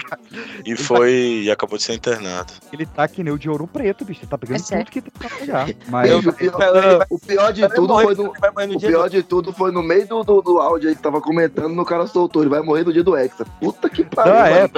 [0.65, 2.53] e foi e acabou de ser internado.
[2.73, 4.21] ele tá que nem o de ouro preto, bicho.
[4.23, 5.69] Ele tá pegando É tudo que tem pra pegar.
[5.89, 6.11] Mas.
[6.37, 8.23] Pior- Pelé vai- o pior de tudo foi no.
[8.25, 11.21] no O pior de tudo foi no meio do, do, do áudio aí que tava
[11.21, 13.45] comentando, no cara soltou, ele vai morrer no dia do Hexa.
[13.61, 14.33] Puta que pariu.
[14.35, 14.71] Não, é,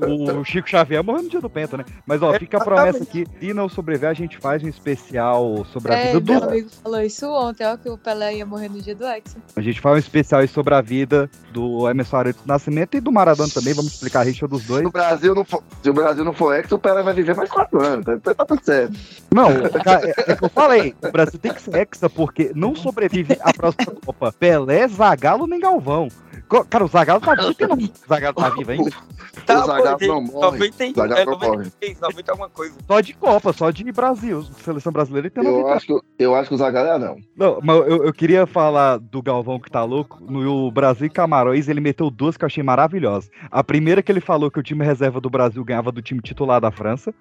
[0.00, 0.40] mano.
[0.40, 1.84] o Chico Xavier morreu no dia do Penta, né?
[2.06, 5.92] Mas ó, fica a promessa aqui, se não sobreviver, a gente faz um especial sobre
[5.92, 6.48] a É, vida meu do.
[6.48, 9.36] amigo falou isso ontem, ó, que o Pelé ia morrer no dia do Hexa.
[9.56, 13.00] A gente faz um especial aí sobre a vida do Emerson Arantes do Nascimento e
[13.00, 13.74] do Maradona também.
[13.74, 14.82] Vamos explicar a rixa dos dois.
[14.82, 17.34] Se o Brasil não for, se o Brasil não for Hexa, o Pelé vai viver
[17.34, 18.04] mais quatro anos.
[18.22, 18.94] Tá, tá tudo certo.
[19.32, 23.36] Não, é, é que eu falei, o Brasil tem que ser hexa porque não sobrevive
[23.40, 24.32] à próxima Copa.
[24.32, 26.08] Pelé, Zagallo nem Galvão.
[26.68, 27.92] Cara, o Zagallo tá vivo, tem nome.
[28.04, 28.90] O Zagallo tá vivo ainda.
[29.46, 30.58] Tá, o Zagallo não morre.
[30.58, 31.56] 90 O Zagallo é, não morre.
[31.56, 32.74] 96, 90 alguma coisa.
[32.86, 34.42] Só de Copa, só de Brasil.
[34.62, 37.16] Seleção brasileira tem Eu 90 acho, que, eu acho que o Zagallo é não.
[37.36, 40.18] Não, mas eu, eu queria falar do Galvão que tá louco.
[40.22, 43.30] No Brasil e Camarões, ele meteu duas que eu achei maravilhosas.
[43.50, 46.60] A primeira que ele falou que o time reserva do Brasil ganhava do time titular
[46.60, 47.14] da França.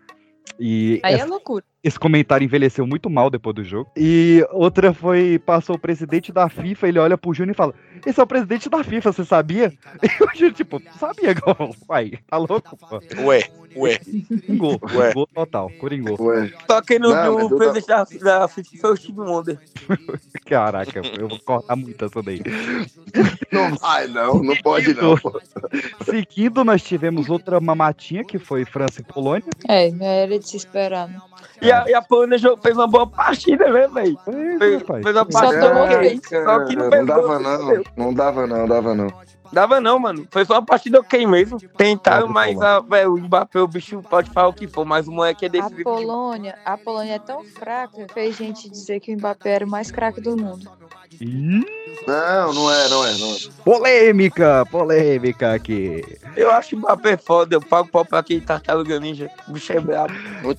[0.60, 1.64] E Aí essa- é loucura.
[1.84, 3.90] Esse comentário envelheceu muito mal depois do jogo.
[3.98, 7.74] E outra foi, passou o presidente da FIFA, ele olha pro Júnior e fala,
[8.06, 9.74] esse é o presidente da FIFA, você sabia?
[10.02, 11.36] E o Júnior, tipo, sabia.
[11.88, 13.02] Pai, tá louco, pô.
[13.24, 13.44] Ué,
[13.76, 14.00] ué.
[14.00, 14.78] Coringou, Ué.
[14.80, 16.22] coringou total, coringou.
[16.22, 16.52] Ué.
[16.70, 18.04] Só quem não, Não, presidente da,
[18.40, 19.60] da FIFA foi o Steve Wonder.
[20.46, 22.42] Caraca, eu vou cortar muito essa daí.
[23.52, 24.44] Não vai, não.
[24.44, 25.18] Não pode, não.
[25.18, 25.40] pô.
[26.04, 29.50] Seguindo, nós tivemos outra mamatinha, que foi França e Polônia.
[29.68, 29.90] É,
[30.24, 31.08] era de se esperar.
[31.08, 31.20] Né?
[31.62, 34.18] E a, e a Polônia fez uma boa partida, né, velho?
[34.24, 36.22] Fez, Fez, uma Só partida ok, três.
[36.44, 37.84] Só que não, não fez dava, não.
[37.98, 38.68] Não dava, não.
[38.68, 39.08] Dava, não.
[39.52, 40.28] Dava não, mano.
[40.32, 41.60] Foi só uma partida ok mesmo.
[41.78, 45.12] Tentaram, mas a, véio, o Mbappé, o bicho pode falar o que for, mas o
[45.12, 45.84] moleque é A decisivo.
[45.84, 49.91] Polônia, a Polônia é tão fraca, fez gente dizer que o Mbappé era o mais
[49.91, 50.70] craque do mundo.
[52.08, 53.38] Não, não é, não é, não é.
[53.64, 56.04] polêmica, polêmica aqui.
[56.36, 59.30] Eu acho o Mbappé foda, eu pago pau pra aquele tartaruga ninja.
[59.47, 60.14] O bicho é brabo.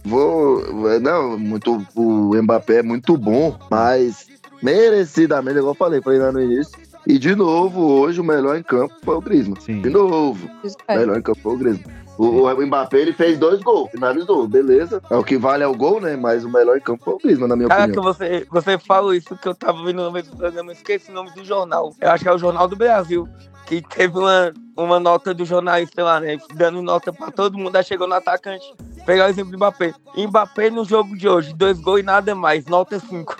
[0.04, 4.28] Vou, é, não, muito, o Mbappé é muito bom, mas
[4.62, 6.78] merecidamente, igual eu falei, falei lá no início.
[7.06, 9.60] E de novo, hoje o melhor em campo foi o Griezmann.
[9.60, 9.80] Sim.
[9.80, 10.48] De novo,
[10.88, 12.02] o melhor em campo foi o Griezmann.
[12.18, 15.02] O, o Mbappé ele fez dois gols, finalizou, beleza.
[15.10, 16.14] É o que vale é o gol, né?
[16.14, 18.12] Mas o melhor em campo foi o Griezmann, na minha Caraca, opinião.
[18.12, 21.14] você, você falou isso que eu tava vendo no meio do programa, eu esqueci o
[21.14, 21.92] nome do jornal.
[22.00, 23.28] Eu acho que é o Jornal do Brasil.
[23.66, 26.36] Que teve uma, uma nota do jornalista lá, né?
[26.54, 27.74] Dando nota pra todo mundo.
[27.76, 28.64] Aí chegou no atacante.
[29.06, 29.94] Pegar o exemplo do Mbappé.
[30.16, 33.36] Mbappé no jogo de hoje, dois gols e nada mais, nota 5.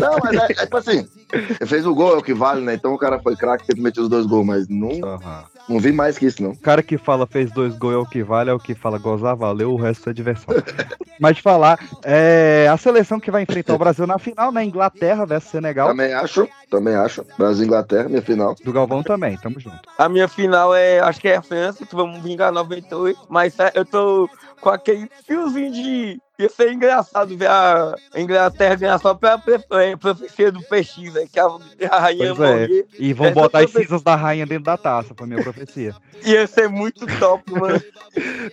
[0.00, 2.74] Não, mas é, é tipo assim, ele fez o gol, é o que vale, né?
[2.74, 5.44] Então o cara foi craque, teve metido os dois gols, mas não, Aham.
[5.68, 6.50] não vi mais que isso, não.
[6.50, 8.98] O cara que fala fez dois gols é o que vale, é o que fala
[8.98, 10.54] gozar, valeu, o resto é diversão.
[11.20, 14.64] Mas de falar, é, a seleção que vai enfrentar o Brasil na final, né?
[14.64, 15.88] Inglaterra versus Senegal.
[15.88, 16.48] Também acho.
[16.70, 17.24] também acho.
[17.38, 18.54] Brasil e Inglaterra, minha final.
[18.64, 19.80] Do Galvão também, tamo junto.
[19.96, 23.70] A minha final é, acho que é a França, que vamos vingar 98, mas é,
[23.74, 24.28] eu tô
[24.60, 26.20] com aquele fiozinho de.
[26.38, 29.40] Ia ser engraçado ver a Inglaterra ganhar só pela
[29.82, 31.44] é, profecia do PX, velho, que a,
[31.90, 32.52] a rainha Pois é.
[32.52, 32.86] morrer.
[32.98, 35.94] E vão Essa botar as profecia- cinzas da rainha dentro da taça, foi minha profecia.
[36.24, 37.80] Ia ser muito top, mano.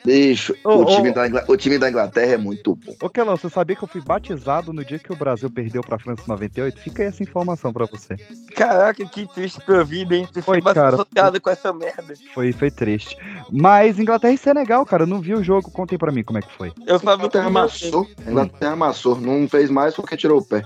[0.05, 2.93] Bicho, Ô, o, time da Ingla- o time da Inglaterra é muito bom.
[3.01, 5.97] Ô, Kelão, você sabia que eu fui batizado no dia que o Brasil perdeu pra
[5.99, 6.80] França em 98?
[6.82, 8.15] Fica aí essa informação pra você.
[8.55, 10.27] Caraca, que triste tua vida, hein?
[10.32, 10.95] Tu Foi, foi cara.
[10.95, 12.13] associada com essa merda.
[12.34, 13.17] Foi, foi triste.
[13.51, 15.71] Mas Inglaterra e Senegal, cara, eu não vi o jogo.
[15.71, 16.71] Contem pra mim como é que foi.
[16.86, 18.07] Eu só vi o primeiro amassou.
[18.26, 19.20] A Inglaterra amassou.
[19.20, 20.63] Não fez mais porque tirou o pé.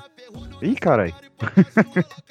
[0.61, 1.13] Ih, caralho.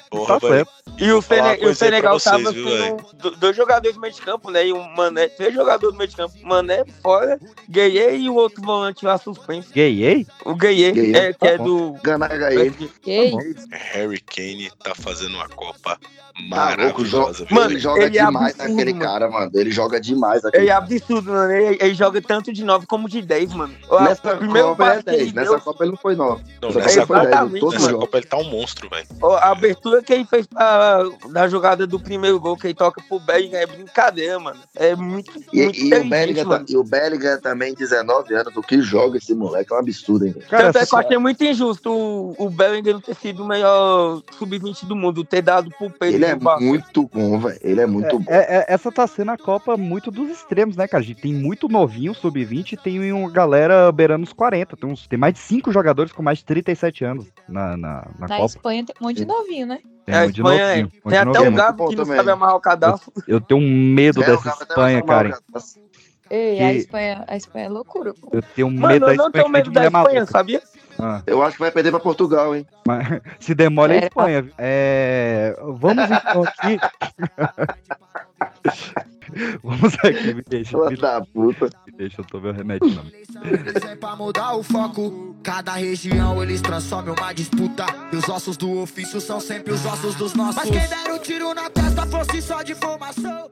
[0.09, 0.71] Porra, Tá certo.
[0.99, 2.65] E o, Sene- e o Senegal vocês, tava viu,
[2.97, 4.67] com do- dois jogadores no meio de campo, né?
[4.67, 6.35] E um Mané, três jogadores no meio de campo.
[6.43, 9.69] Mané fora, Gueye e o outro volante lá suspenso.
[9.75, 10.27] Ei?
[10.45, 11.15] O Gueye, Gueye.
[11.15, 11.93] é, que é Tá do.
[12.03, 12.69] Ganagai.
[13.01, 13.67] Que isso?
[13.71, 15.99] Harry Kane tá fazendo uma Copa Tá
[16.49, 17.45] maravilhosa.
[17.45, 19.05] viu, Mano, ele joga ele é demais absurdo, aquele mano.
[19.05, 19.51] cara, mano.
[19.53, 21.51] Ele joga demais aquele Ele é absurdo, mano.
[21.53, 23.73] Ele, ele joga tanto de 9 como de 10, mano.
[24.01, 25.33] Nessa Copa ele é passe que ele 10.
[25.33, 26.43] Nessa deu, Copa ele não foi 9.
[26.61, 27.27] Não, Nessa nessa, Copa foi 10.
[27.33, 27.99] exatamente, Todo nessa jogo.
[28.01, 29.02] Copa ele tá um monstro, velho.
[29.39, 30.99] A abertura que ele fez pra,
[31.31, 34.59] da jogada do primeiro gol, que ele toca pro Bellingham, é brincadeira, mano.
[34.75, 36.65] É muito, muito E, e o Bellingham, mano.
[36.69, 38.55] e o Bellingham também, 19 anos.
[38.55, 40.35] O que joga esse moleque é um absurdo, hein?
[40.49, 43.47] Cara, Tanto é que eu achei muito injusto o, o Bellingham não ter sido o
[43.47, 46.63] melhor sub-20 do mundo, ter dado pro Pedro Ele é Barça.
[46.63, 47.59] muito bom, velho.
[47.61, 48.25] Ele é muito bom.
[48.31, 51.03] É, é- essa tá sendo a Copa muito dos extremos, né, cara?
[51.03, 54.75] A gente tem muito novinho, sub-20, e tem uma galera beirando os 40.
[54.77, 58.27] Tem, uns, tem mais de 5 jogadores com mais de 37 anos na, na, na
[58.27, 58.45] Na Copa.
[58.45, 59.79] Espanha tem um monte de novinho, né?
[60.05, 62.17] Tem É, de Espanha novinho, Tem de até um bom que não também.
[62.17, 63.13] sabe amarrar o cadastro.
[63.27, 65.39] Eu tenho medo É, dessa Espanha, cara.
[66.29, 68.29] Ei, Que- a Espanha, a Espanha é loucura, pô.
[68.31, 70.25] Eu tenho Mano, medo da eu não Espanha tenho medo da Espanha, maluca.
[70.31, 70.61] sabia?
[70.99, 72.65] Ah, Eu acho que vai perder pra Portugal, hein?
[72.87, 73.07] mas
[73.39, 74.05] se demole é a.
[74.07, 74.51] Espanha.
[74.57, 76.79] É, vamos então aqui.
[79.63, 81.69] vamos aqui, me deixa, Filha me da puta.
[81.95, 83.05] Deixa, eu tô meu remédio não.
[83.45, 85.35] Eles vêm pra mudar o foco.
[85.43, 87.85] Cada região eles transformam uma disputa.
[88.11, 90.55] E os ossos do ofício são sempre os ossos dos nossos.
[90.55, 93.49] Mas quem der um tiro na testa fosse só de formação.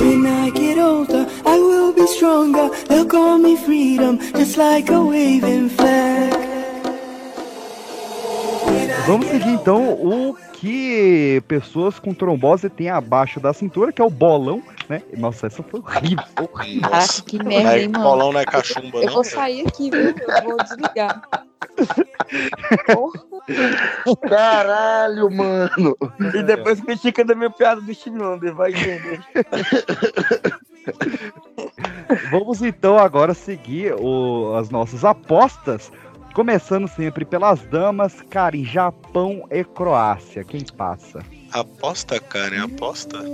[0.00, 2.70] When I get older, I will be stronger.
[2.86, 6.55] They'll call me freedom, just like a waving flag.
[9.06, 14.10] Vamos seguir então o que pessoas com trombose têm abaixo da cintura, que é o
[14.10, 15.00] bolão, né?
[15.16, 16.24] Nossa, essa foi horrível.
[16.40, 16.90] horrível.
[16.90, 18.04] Caraca, que merda, é hein, mano.
[18.04, 19.14] bolão, não é cachumba, Eu não.
[19.14, 20.06] vou sair aqui, viu?
[20.10, 21.22] Eu vou desligar.
[22.86, 23.26] Porra.
[24.28, 25.96] Caralho, mano.
[26.34, 29.20] E depois critica da minha piada do Chinander, vai entender.
[32.30, 35.92] Vamos então agora seguir o- as nossas apostas.
[36.36, 40.44] Começando sempre pelas damas, cara, em Japão e Croácia.
[40.44, 41.24] Quem passa?
[41.50, 43.24] Aposta, cara, é aposta.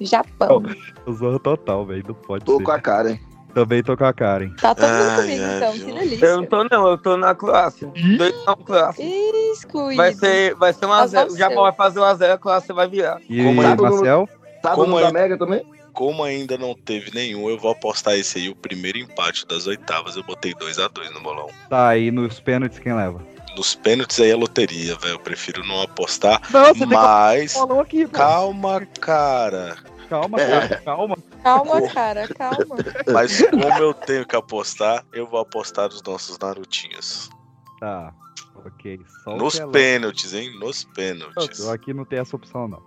[0.00, 0.64] Japão.
[1.08, 2.02] Zorro total, velho.
[2.08, 2.64] Não pode Tô ser.
[2.64, 3.20] com a cara, hein?
[3.54, 4.50] Também tô com a Karen.
[4.60, 5.72] Tá todo mundo Ai, comigo, ai, então.
[5.74, 6.26] Que delícia.
[6.26, 7.86] Eu não tô não, eu tô na Croácia.
[8.18, 9.04] Dois não, Croácia.
[9.52, 9.96] Excluído.
[9.96, 11.32] Vai ser, vai ser um a zero.
[11.32, 13.20] O Japão vai fazer um a zero, a Croácia vai virar.
[13.28, 13.76] E Como é?
[13.76, 14.28] Marcel?
[14.60, 15.12] Tá Como no da é?
[15.12, 15.64] Mega também?
[15.92, 20.16] Como ainda não teve nenhum, eu vou apostar esse aí, o primeiro empate das oitavas.
[20.16, 21.48] Eu botei 2 a 2 no bolão.
[21.68, 23.20] Tá aí nos pênaltis, quem leva?
[23.56, 25.14] Nos pênaltis aí é loteria, velho.
[25.14, 26.40] Eu prefiro não apostar.
[26.50, 27.52] Não, você tem Mas.
[27.52, 28.06] que bolão aqui.
[28.08, 29.76] Calma, cara.
[30.08, 31.16] Calma, cara, calma.
[31.42, 32.76] Calma, cara, calma.
[33.12, 37.30] Mas como eu tenho que apostar, eu vou apostar nos nossos Narutinhos.
[37.78, 38.12] Tá,
[38.54, 39.00] ok.
[39.24, 40.58] Só Nos é pênaltis, hein?
[40.58, 41.66] Nos pênaltis.
[41.68, 42.82] Aqui não tem essa opção, não.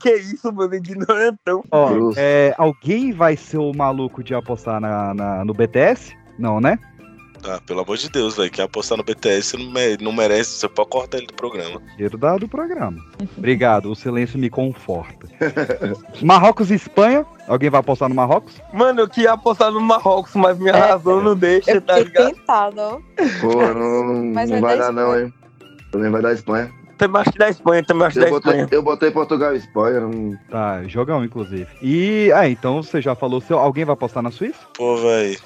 [0.00, 1.64] Que isso, mano, ignorantão.
[1.70, 2.18] Ó, grosso.
[2.18, 6.16] é, alguém vai ser o maluco de apostar na, na- no BTS?
[6.38, 6.78] Não, né?
[7.46, 8.50] Ah, pelo amor de Deus, velho.
[8.50, 10.58] Quem apostar no BTS não, me- não merece.
[10.58, 11.80] Você pode cortar ele do programa.
[11.96, 12.96] Dinheiro da- do programa.
[13.36, 15.28] Obrigado, o silêncio me conforta.
[16.22, 17.26] Marrocos e Espanha.
[17.46, 18.54] Alguém vai apostar no Marrocos?
[18.72, 22.34] Mano, eu queria apostar no Marrocos, mas minha É, razão não deixa, Eu tá ligado?
[22.34, 23.02] tentado.
[23.40, 25.32] Pô, não, Mas não vai vai dar não, hein?
[25.92, 26.72] Também vai dar Espanha.
[26.96, 28.68] Também acho que da Espanha, também acho que da Eu botei, Espanha.
[28.70, 30.00] eu botei Portugal e Espanha.
[30.00, 30.34] Não...
[30.48, 31.66] Tá, jogão, inclusive.
[31.82, 33.58] E, ah, então você já falou seu.
[33.58, 34.60] Alguém vai apostar na Suíça?
[34.76, 35.38] Pô, velho.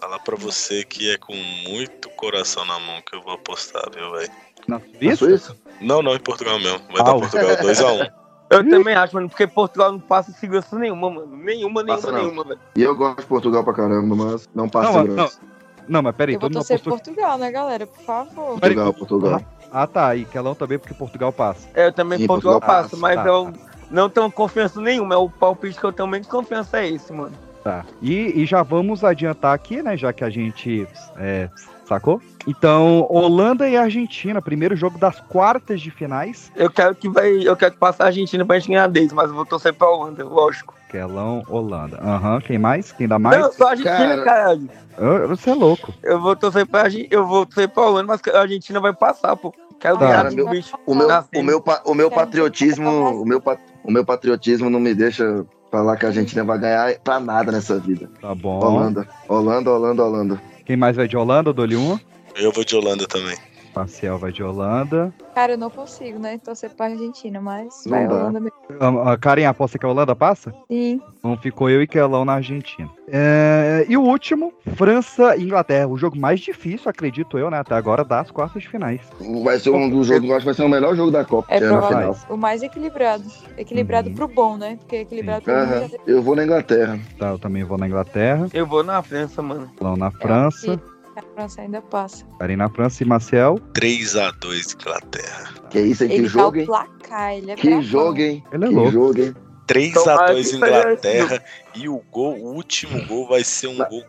[0.00, 1.34] Falar pra você que é com
[1.68, 4.30] muito coração na mão que eu vou apostar, viu, velho?
[4.68, 5.56] Na Suíça?
[5.80, 6.78] Não, não, em Portugal mesmo.
[6.92, 8.10] Vai Ah, dar Portugal 2x1.
[8.50, 11.36] Eu também acho, mano, porque Portugal não passa segurança nenhuma, mano.
[11.36, 12.18] Nenhuma, nenhuma, Passa não.
[12.22, 12.60] nenhuma, velho.
[12.76, 15.38] E eu gosto de Portugal pra caramba, mas não passa Não, segurança.
[15.86, 16.92] Não, mas peraí, Eu vou todo mundo torcer apostou.
[17.14, 17.86] Portugal, né, galera?
[17.86, 18.58] Por favor.
[18.58, 19.42] Portugal, Portugal.
[19.70, 20.16] Ah, tá.
[20.16, 21.68] E Kelão também, porque Portugal passa.
[21.74, 23.52] É, eu também Sim, Portugal, Portugal passa, passa, mas tá, eu
[23.90, 25.14] não tenho confiança nenhuma.
[25.14, 27.36] É o palpite que eu tenho menos confiança é esse, mano.
[27.68, 27.84] Tá.
[28.00, 29.94] E, e já vamos adiantar aqui, né?
[29.94, 30.88] Já que a gente
[31.18, 31.50] é,
[31.84, 32.18] Sacou?
[32.46, 36.50] Então, Holanda e Argentina, primeiro jogo das quartas de finais.
[36.56, 37.30] Eu quero que vai.
[37.46, 39.86] Eu quero que passe a Argentina pra gente ganhar deles, mas eu vou torcer pra
[39.88, 40.74] Holanda, lógico.
[40.90, 41.98] Kelão, Holanda.
[42.02, 42.90] Aham, quem mais?
[42.92, 43.38] Quem dá mais?
[43.38, 44.70] Não, só a Argentina, caralho.
[44.96, 45.92] Eu- Você é louco.
[46.02, 49.54] Eu vou torcer pra eu vou torcer pra Holanda, mas a Argentina vai passar, pô.
[49.78, 50.06] Quero Tá.
[50.06, 50.74] ganhar Cara, meu- bicho.
[50.86, 52.90] O meu, o meu, o meu patriotismo,
[53.22, 53.42] o meu,
[53.84, 57.78] o meu patriotismo não me deixa falar que a Argentina vai ganhar pra nada nessa
[57.78, 58.08] vida.
[58.20, 58.58] Tá bom.
[58.60, 60.42] Holanda, Holanda, Holanda, Holanda.
[60.64, 61.50] Quem mais vai de Holanda?
[61.50, 62.00] Eu dou-lhe uma.
[62.36, 63.36] Eu vou de Holanda também.
[63.78, 65.14] Marcel vai de Holanda.
[65.34, 66.36] Cara, eu não consigo, né?
[66.44, 68.14] Torcer pra Argentina, mas Não vai dá.
[68.14, 69.00] Holanda mesmo.
[69.04, 70.52] Ah, Karen, aposta que a Holanda passa?
[70.68, 71.00] Sim.
[71.18, 72.88] Então ficou eu e Kelão na Argentina.
[73.06, 75.86] É, e o último, França e Inglaterra.
[75.86, 77.58] O jogo mais difícil, acredito eu, né?
[77.60, 79.00] Até agora, das quartas de finais.
[79.44, 81.46] Vai ser um dos jogos, eu acho que vai ser o melhor jogo da Copa,
[81.54, 82.14] É é na provável.
[82.14, 82.16] final.
[82.28, 83.24] O mais equilibrado.
[83.56, 84.76] Equilibrado pro bom, né?
[84.80, 86.98] Porque equilibrado pro ruim já tem- Eu vou na Inglaterra.
[87.16, 88.48] Tá, eu também vou na Inglaterra.
[88.52, 89.70] Eu vou na França, mano.
[89.78, 90.80] Kelão na França.
[91.18, 92.24] A França ainda passa.
[92.38, 93.56] Karen na França e Marcel.
[93.74, 95.54] 3x2 Inglaterra.
[95.70, 96.10] Que isso, hein?
[96.10, 96.66] Que Ele jogo, tá o hein?
[96.66, 98.44] placar, ele é Que jogo, hein?
[98.52, 98.90] Ele é que louco.
[98.92, 99.34] jogo, hein?
[99.66, 100.42] 3x2 Então, vai-
[100.80, 101.44] Inglaterra.
[101.74, 104.02] E o gol, o último gol vai ser um gol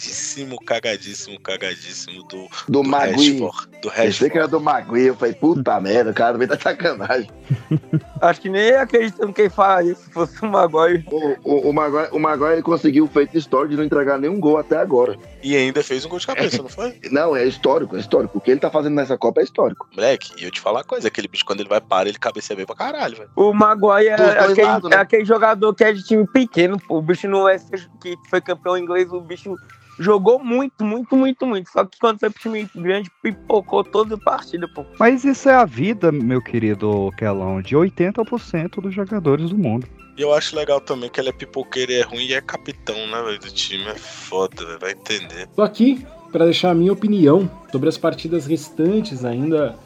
[0.00, 3.40] cagadíssimo, cagadíssimo, cagadíssimo do, Do Maguire.
[3.40, 3.80] Rashford.
[3.82, 4.30] Do Rashford.
[4.30, 5.08] que era do Maguire.
[5.08, 7.30] Eu falei, puta merda, o cara vem da sacanagem.
[8.20, 11.04] Acho que nem acreditando quem fala isso, se fosse o Maguire.
[11.10, 14.40] O, o, o, Maguire, o Maguire ele conseguiu o feito histórico de não entregar nenhum
[14.40, 15.16] gol até agora.
[15.42, 16.98] E ainda fez um gol de cabeça, não foi?
[17.10, 18.38] Não, é histórico, é histórico.
[18.38, 19.88] O que ele tá fazendo nessa Copa é histórico.
[19.94, 22.56] Moleque, e eu te falar uma coisa, aquele bicho quando ele vai parar, ele cabeceia
[22.56, 23.30] bem pra caralho, velho.
[23.34, 24.96] O Maguire é aquele, lados, né?
[24.96, 26.98] é aquele jogador que é de time pequeno, pô.
[26.98, 27.58] O bicho não é
[28.00, 29.54] que foi campeão inglês, o bicho
[29.98, 31.70] jogou muito, muito, muito, muito.
[31.70, 34.84] Só que quando foi pro time grande, pipocou toda a partida, pô.
[34.98, 39.86] Mas isso é a vida, meu querido Kelão, de 80% dos jogadores do mundo.
[40.16, 43.06] E eu acho legal também que ele é pipoqueiro e é ruim e é capitão,
[43.06, 43.84] né, velho, do time.
[43.84, 45.46] É foda, velho, vai entender.
[45.56, 49.76] Tô aqui para deixar a minha opinião sobre as partidas restantes ainda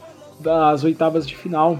[0.40, 1.78] das oitavas de final.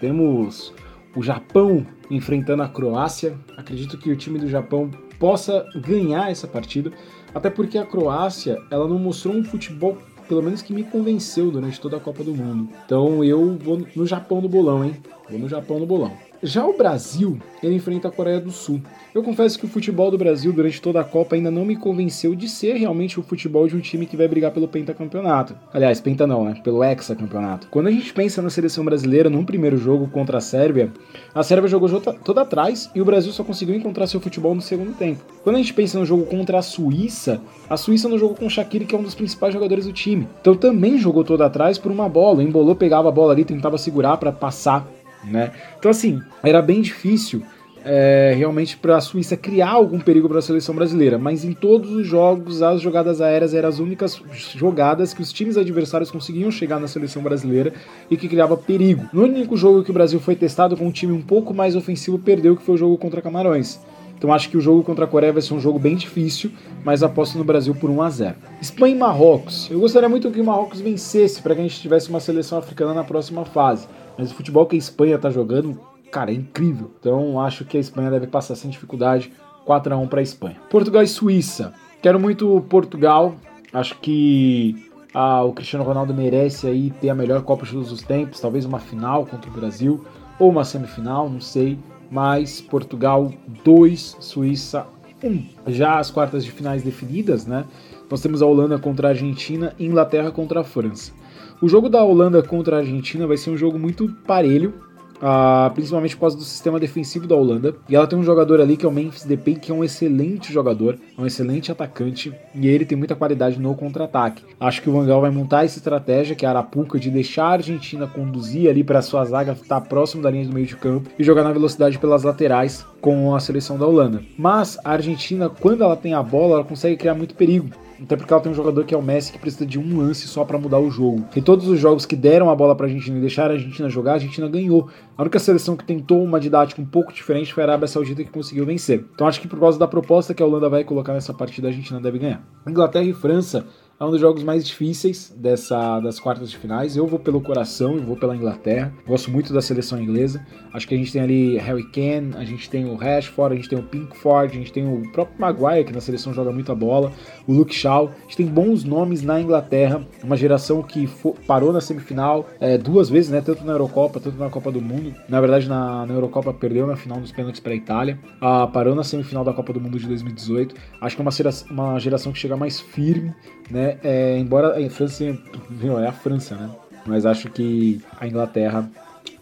[0.00, 0.72] Temos
[1.14, 3.38] o Japão enfrentando a Croácia.
[3.56, 6.92] Acredito que o time do Japão possa ganhar essa partida,
[7.34, 9.96] até porque a Croácia ela não mostrou um futebol
[10.28, 12.68] pelo menos que me convenceu durante toda a Copa do Mundo.
[12.84, 14.96] Então eu vou no Japão no bolão, hein?
[15.28, 16.12] Vou no Japão no bolão.
[16.42, 18.80] Já o Brasil, ele enfrenta a Coreia do Sul.
[19.12, 22.34] Eu confesso que o futebol do Brasil durante toda a Copa ainda não me convenceu
[22.36, 25.56] de ser realmente o futebol de um time que vai brigar pelo pentacampeonato.
[25.72, 26.60] Aliás, penta não, né?
[26.62, 27.66] Pelo hexacampeonato.
[27.72, 30.92] Quando a gente pensa na seleção brasileira num primeiro jogo contra a Sérvia,
[31.34, 34.92] a Sérvia jogou toda atrás e o Brasil só conseguiu encontrar seu futebol no segundo
[34.92, 35.24] tempo.
[35.42, 38.50] Quando a gente pensa no jogo contra a Suíça, a Suíça não jogou com o
[38.50, 40.28] Shaqiri, que é um dos principais jogadores do time.
[40.40, 42.44] Então também jogou toda atrás por uma bola.
[42.44, 44.86] Embolou, pegava a bola ali, tentava segurar para passar
[45.24, 45.52] né?
[45.78, 47.42] Então assim, era bem difícil
[47.84, 51.90] é, realmente para a Suíça criar algum perigo para a seleção brasileira, mas em todos
[51.90, 54.20] os jogos as jogadas aéreas eram as únicas
[54.54, 57.72] jogadas que os times adversários conseguiam chegar na seleção brasileira
[58.10, 59.08] e que criava perigo.
[59.12, 62.18] No único jogo que o Brasil foi testado com um time um pouco mais ofensivo
[62.18, 63.80] perdeu, que foi o jogo contra Camarões.
[64.18, 66.50] Então acho que o jogo contra a Coreia vai ser um jogo bem difícil,
[66.84, 68.34] mas aposto no Brasil por 1 a 0.
[68.60, 69.70] Espanha e Marrocos.
[69.70, 72.92] Eu gostaria muito que o Marrocos vencesse para que a gente tivesse uma seleção africana
[72.92, 73.86] na próxima fase.
[74.18, 76.90] Mas o futebol que a Espanha tá jogando, cara, é incrível.
[76.98, 79.32] Então acho que a Espanha deve passar sem dificuldade.
[79.64, 80.56] 4 a 1 para a Espanha.
[80.68, 81.72] Portugal e Suíça.
[82.02, 83.36] Quero muito Portugal.
[83.72, 88.02] Acho que ah, o Cristiano Ronaldo merece aí ter a melhor Copa de todos os
[88.02, 90.04] tempos, talvez uma final contra o Brasil
[90.38, 91.78] ou uma semifinal, não sei.
[92.10, 93.32] Mas Portugal
[93.64, 94.86] 2, Suíça
[95.22, 95.44] 1.
[95.68, 97.64] Já as quartas de finais definidas, né?
[98.10, 101.12] Nós temos a Holanda contra a Argentina e Inglaterra contra a França.
[101.60, 104.74] O jogo da Holanda contra a Argentina vai ser um jogo muito parelho,
[105.20, 107.74] ah, principalmente por causa do sistema defensivo da Holanda.
[107.88, 110.52] E ela tem um jogador ali que é o Memphis Depay, que é um excelente
[110.52, 114.44] jogador, é um excelente atacante, e ele tem muita qualidade no contra-ataque.
[114.60, 117.46] Acho que o Van Gaal vai montar essa estratégia, que é a Arapuca, de deixar
[117.46, 121.10] a Argentina conduzir ali para sua zaga estar próximo da linha do meio de campo
[121.18, 124.22] e jogar na velocidade pelas laterais com a seleção da Holanda.
[124.36, 127.70] Mas a Argentina, quando ela tem a bola, ela consegue criar muito perigo.
[128.02, 130.28] Até porque ela tem um jogador que é o Messi que precisa de um lance
[130.28, 131.24] só para mudar o jogo.
[131.34, 134.12] E todos os jogos que deram a bola pra Argentina e deixaram a Argentina jogar,
[134.12, 134.88] a Argentina ganhou.
[135.16, 138.30] A única seleção que tentou uma didática um pouco diferente foi a Arábia Saudita que
[138.30, 139.04] conseguiu vencer.
[139.14, 141.70] Então acho que por causa da proposta que a Holanda vai colocar nessa partida, a
[141.70, 142.42] Argentina deve ganhar.
[142.66, 143.66] Inglaterra e França
[144.00, 146.96] é um dos jogos mais difíceis dessa, das quartas de finais.
[146.96, 148.92] Eu vou pelo coração, eu vou pela Inglaterra.
[149.06, 150.40] Gosto muito da seleção inglesa.
[150.72, 153.68] Acho que a gente tem ali Harry Kane, a gente tem o Rashford, a gente
[153.68, 157.10] tem o Pinkford, a gente tem o próprio Maguire, que na seleção joga muita bola,
[157.46, 158.08] o Luke Shaw.
[158.08, 160.06] A gente tem bons nomes na Inglaterra.
[160.22, 163.40] Uma geração que fo- parou na semifinal é, duas vezes, né?
[163.40, 165.12] Tanto na Eurocopa, tanto na Copa do Mundo.
[165.28, 168.16] Na verdade, na, na Eurocopa perdeu na final dos pênaltis para a Itália.
[168.40, 170.74] Ah, parou na semifinal da Copa do Mundo de 2018.
[171.00, 171.32] Acho que é uma,
[171.70, 173.34] uma geração que chega mais firme,
[173.68, 173.87] né?
[173.94, 173.98] Né?
[174.02, 175.36] É, embora a França,
[175.70, 176.70] viu, é a França, né?
[177.06, 178.88] Mas acho que a Inglaterra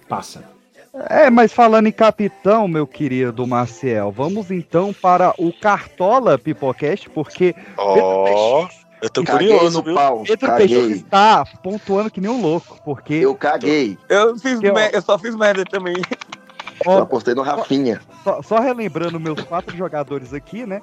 [0.09, 0.43] passa.
[1.11, 7.55] É, mas falando em capitão, meu querido Maciel, vamos então para o Cartola Pipocast, porque
[7.77, 8.67] Ó,
[9.03, 9.95] eu tô Caguei curioso, no viu?
[9.95, 10.69] pau, Pedro caguei.
[10.69, 13.99] Peixoto está pontuando que nem um louco, porque Eu caguei.
[14.09, 15.97] Eu, fiz mer- eu só fiz merda também.
[16.85, 18.01] Eu apostei no Rafinha.
[18.25, 20.81] Só, só relembrando meus quatro jogadores aqui, né?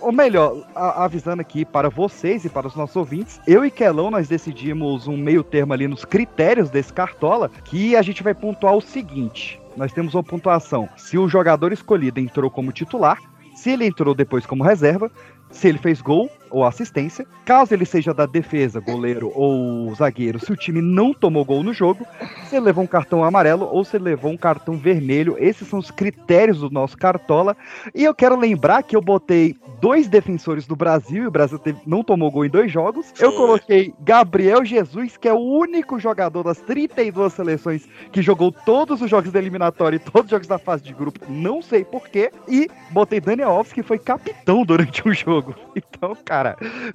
[0.00, 4.10] Ou melhor, a- avisando aqui para vocês e para os nossos ouvintes, eu e Kelão
[4.10, 8.74] nós decidimos um meio termo ali nos critérios desse cartola, que a gente vai pontuar
[8.74, 10.88] o seguinte: nós temos uma pontuação.
[10.96, 13.18] Se o jogador escolhido entrou como titular,
[13.54, 15.10] se ele entrou depois como reserva,
[15.50, 20.52] se ele fez gol ou assistência, caso ele seja da defesa, goleiro ou zagueiro, se
[20.52, 22.06] o time não tomou gol no jogo,
[22.48, 25.36] se ele levou um cartão amarelo ou se ele levou um cartão vermelho.
[25.38, 27.56] Esses são os critérios do nosso cartola.
[27.94, 31.80] E eu quero lembrar que eu botei dois defensores do Brasil e o Brasil teve-
[31.86, 33.12] não tomou gol em dois jogos.
[33.20, 39.00] Eu coloquei Gabriel Jesus, que é o único jogador das 32 seleções que jogou todos
[39.02, 42.30] os jogos da eliminatória e todos os jogos da fase de grupo, não sei porquê.
[42.48, 45.54] E botei Daniel Alves, que foi capitão durante o jogo.
[45.98, 46.37] Então, cara,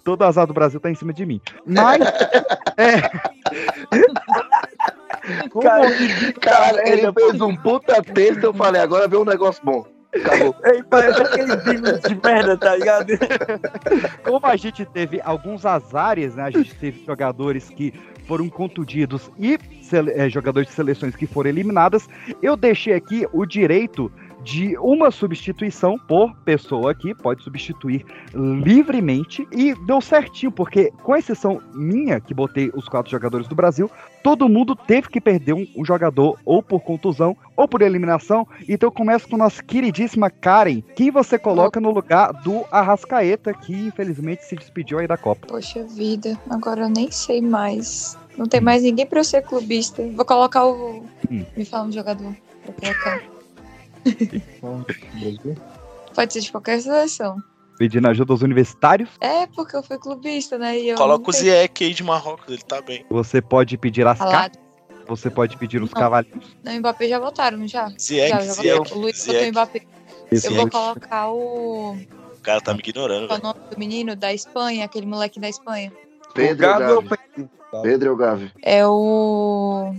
[0.03, 1.41] todo azar do Brasil tá em cima de mim.
[1.65, 2.01] Mas,
[2.77, 3.01] é.
[5.49, 5.63] Como
[6.41, 9.85] Cara, ele fez um puta texto, eu falei, agora vê um negócio bom.
[10.15, 10.55] Acabou.
[10.89, 13.07] Parece aquele bingo de merda, tá ligado?
[14.23, 16.43] como a gente teve alguns azares, né?
[16.43, 17.93] A gente teve jogadores que
[18.27, 19.57] foram contundidos e
[19.91, 22.07] eh, jogadores de seleções que foram eliminadas.
[22.41, 24.11] Eu deixei aqui o direito
[24.43, 31.61] de uma substituição por pessoa aqui, pode substituir livremente e deu certinho, porque com exceção
[31.73, 33.89] minha, que botei os quatro jogadores do Brasil,
[34.21, 38.47] todo mundo teve que perder um, um jogador ou por contusão ou por eliminação.
[38.67, 40.81] Então eu começo com nossa queridíssima Karen.
[40.95, 45.47] Quem você coloca no lugar do Arrascaeta, que infelizmente se despediu aí da Copa?
[45.47, 48.17] Poxa vida, agora eu nem sei mais.
[48.37, 50.03] Não tem mais ninguém pra eu ser clubista.
[50.15, 51.03] Vou colocar o.
[51.29, 51.45] Hum.
[51.55, 52.35] Me fala um jogador
[52.65, 53.32] pra colocar.
[56.15, 57.37] Pode ser de qualquer seleção.
[57.77, 59.09] Pedindo ajuda aos universitários.
[59.19, 60.79] É, porque eu fui clubista, né?
[60.79, 63.05] E eu Coloca o Zieck aí de Marrocos, ele tá bem.
[63.09, 64.31] Você pode pedir as Falar.
[64.31, 64.61] cartas.
[65.07, 65.99] Você pode pedir os Não.
[65.99, 66.55] cavalinhos.
[66.63, 67.89] Não, o Mbappé já votaram, não já?
[67.99, 68.37] Zieck, já.
[68.93, 69.45] O Luiz votou Zieck.
[69.45, 69.81] em Mbappé.
[70.31, 70.69] Eu vou Luiz.
[70.71, 71.93] colocar o.
[71.93, 75.49] O cara tá me ignorando, é o nome do menino da Espanha, aquele moleque da
[75.49, 75.91] Espanha.
[76.33, 77.49] Pedro ou Gavi?
[77.83, 78.51] Pedro Gavi?
[78.61, 79.93] É o.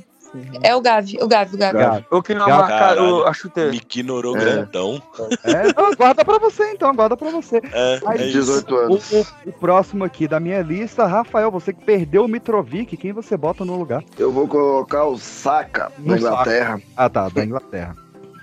[0.62, 1.78] É o Gavi, o Gavi, o Gavi.
[1.78, 2.06] Gavi.
[2.10, 2.60] O que não Gabi.
[2.60, 3.70] marcaram a chuteira.
[3.70, 4.40] Me ignorou É.
[4.40, 5.02] grandão.
[5.44, 7.58] É, não, guarda pra você então, guarda pra você.
[7.72, 8.38] É, Aí, é isso.
[8.40, 9.12] 18 O, anos.
[9.12, 13.36] o- o próximo aqui da minha lista, Rafael, você que perdeu o Mitrovic, quem você
[13.36, 14.02] bota no lugar?
[14.18, 16.80] Eu vou colocar o Saka da Inglaterra.
[16.96, 17.96] Ah, tá, da Inglaterra.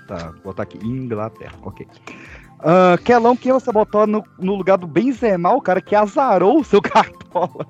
[0.08, 1.86] Tá, vou botar aqui, Inglaterra, ok.
[2.64, 6.64] Ah, Kelão, quem você botou no, no lugar do Benzema, o cara que azarou o
[6.64, 7.66] seu cartola?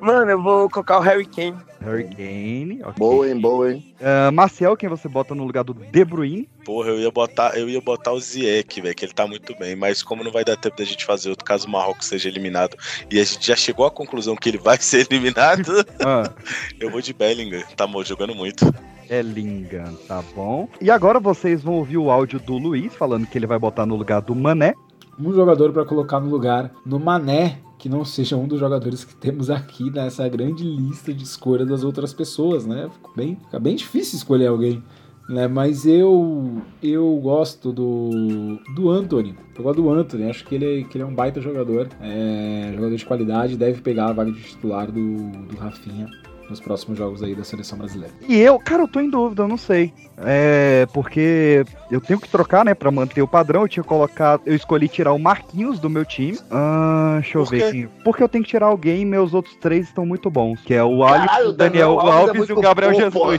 [0.00, 1.56] Mano, eu vou colocar o Harry Kane.
[1.80, 2.94] Harry Kane, ok.
[2.96, 3.40] Boa, hein?
[3.40, 3.84] Boa, hein?
[4.32, 6.48] Marcel, quem você bota no lugar do De Bruyne?
[6.64, 9.76] Porra, eu ia botar, eu ia botar o Zieck, velho, que ele tá muito bem,
[9.76, 12.74] mas como não vai dar tempo da gente fazer outro caso o Marrocos seja eliminado
[13.10, 16.30] e a gente já chegou à conclusão que ele vai ser eliminado, Ah,
[16.80, 18.64] eu vou de Bellingham, tá mo- jogando muito.
[19.10, 20.66] Ellingham, tá bom.
[20.80, 23.94] E agora vocês vão ouvir o áudio do Luiz falando que ele vai botar no
[23.96, 24.72] lugar do Mané.
[25.18, 29.14] Um jogador para colocar no lugar no Mané, que não seja um dos jogadores que
[29.14, 32.88] temos aqui nessa grande lista de escolha das outras pessoas, né?
[32.92, 34.82] Fica bem, fica bem difícil escolher alguém.
[35.26, 39.34] Né, mas eu eu gosto do do Anthony.
[39.56, 42.94] Eu gosto do Anthony, acho que ele, que ele é um baita jogador, é, jogador
[42.94, 46.10] de qualidade, deve pegar a vaga de titular do, do Rafinha
[46.48, 48.12] nos próximos jogos aí da seleção brasileira.
[48.28, 49.92] E eu, cara, eu tô em dúvida, eu não sei.
[50.18, 53.62] É, porque eu tenho que trocar, né, pra manter o padrão.
[53.62, 56.38] Eu tinha colocado, eu escolhi tirar o Marquinhos do meu time.
[56.50, 57.64] Ah, deixa eu Por ver quê?
[57.64, 57.88] aqui.
[58.04, 60.84] Porque eu tenho que tirar alguém e meus outros três estão muito bons, que é
[60.84, 63.38] o Alisson, Caralho, o Daniel Alves é Alves e muito o Gabriel bom, Jesus.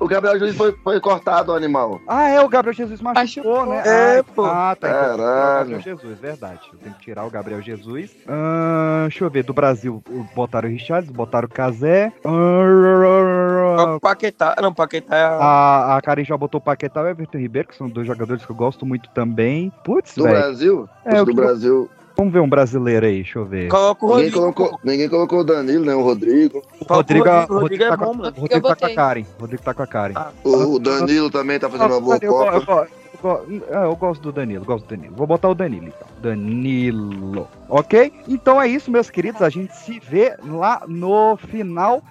[0.00, 2.00] O Gabriel Jesus foi, foi cortado, o animal.
[2.06, 3.66] Ah, é, o Gabriel Jesus machucou, Machucou.
[3.66, 3.82] né?
[3.86, 4.44] É, ah, pô.
[4.44, 4.88] Ah, tá.
[4.88, 5.58] Então, que tirar o Caralho.
[5.58, 6.60] Gabriel Jesus, verdade.
[6.72, 8.10] Eu tenho que tirar o Gabriel Jesus.
[8.28, 10.02] Ah, deixa eu ver, do Brasil,
[10.34, 12.12] botaram o Richards, botaram o Casé.
[12.24, 14.56] Ah, O Paquetá.
[14.60, 15.28] Não, Paquetá é a...
[15.36, 18.44] A, a Karen já botou o Paquetá e o Everton Ribeiro, que são dois jogadores
[18.44, 19.72] que eu gosto muito também.
[19.84, 20.36] Putz, Do velho.
[20.36, 20.88] Brasil?
[21.04, 21.88] É, eu do que- Brasil.
[22.14, 23.68] Vamos ver um brasileiro aí, deixa eu ver.
[23.68, 24.52] Coloca o Ninguém Rodrigo.
[24.54, 25.94] colocou, ninguém colocou o Danilo, né?
[25.94, 26.62] O Rodrigo.
[26.78, 28.36] O Rodrigo, Rodrigo, Rodrigo, é tá, bom, com, mano.
[28.36, 28.94] Rodrigo tá com a botei.
[28.94, 29.24] Karen.
[29.40, 30.12] Rodrigo tá com a Karen.
[30.14, 32.88] Ah, O, o Danilo também tá fazendo uma boa eu, eu, Copa.
[33.14, 35.14] eu, go- é, eu gosto do Danilo, gosto do Danilo.
[35.16, 36.06] Vou botar o Danilo então.
[36.20, 37.48] Danilo.
[37.68, 38.12] Ok?
[38.28, 39.40] Então é isso, meus queridos.
[39.40, 42.02] A gente se vê lá no final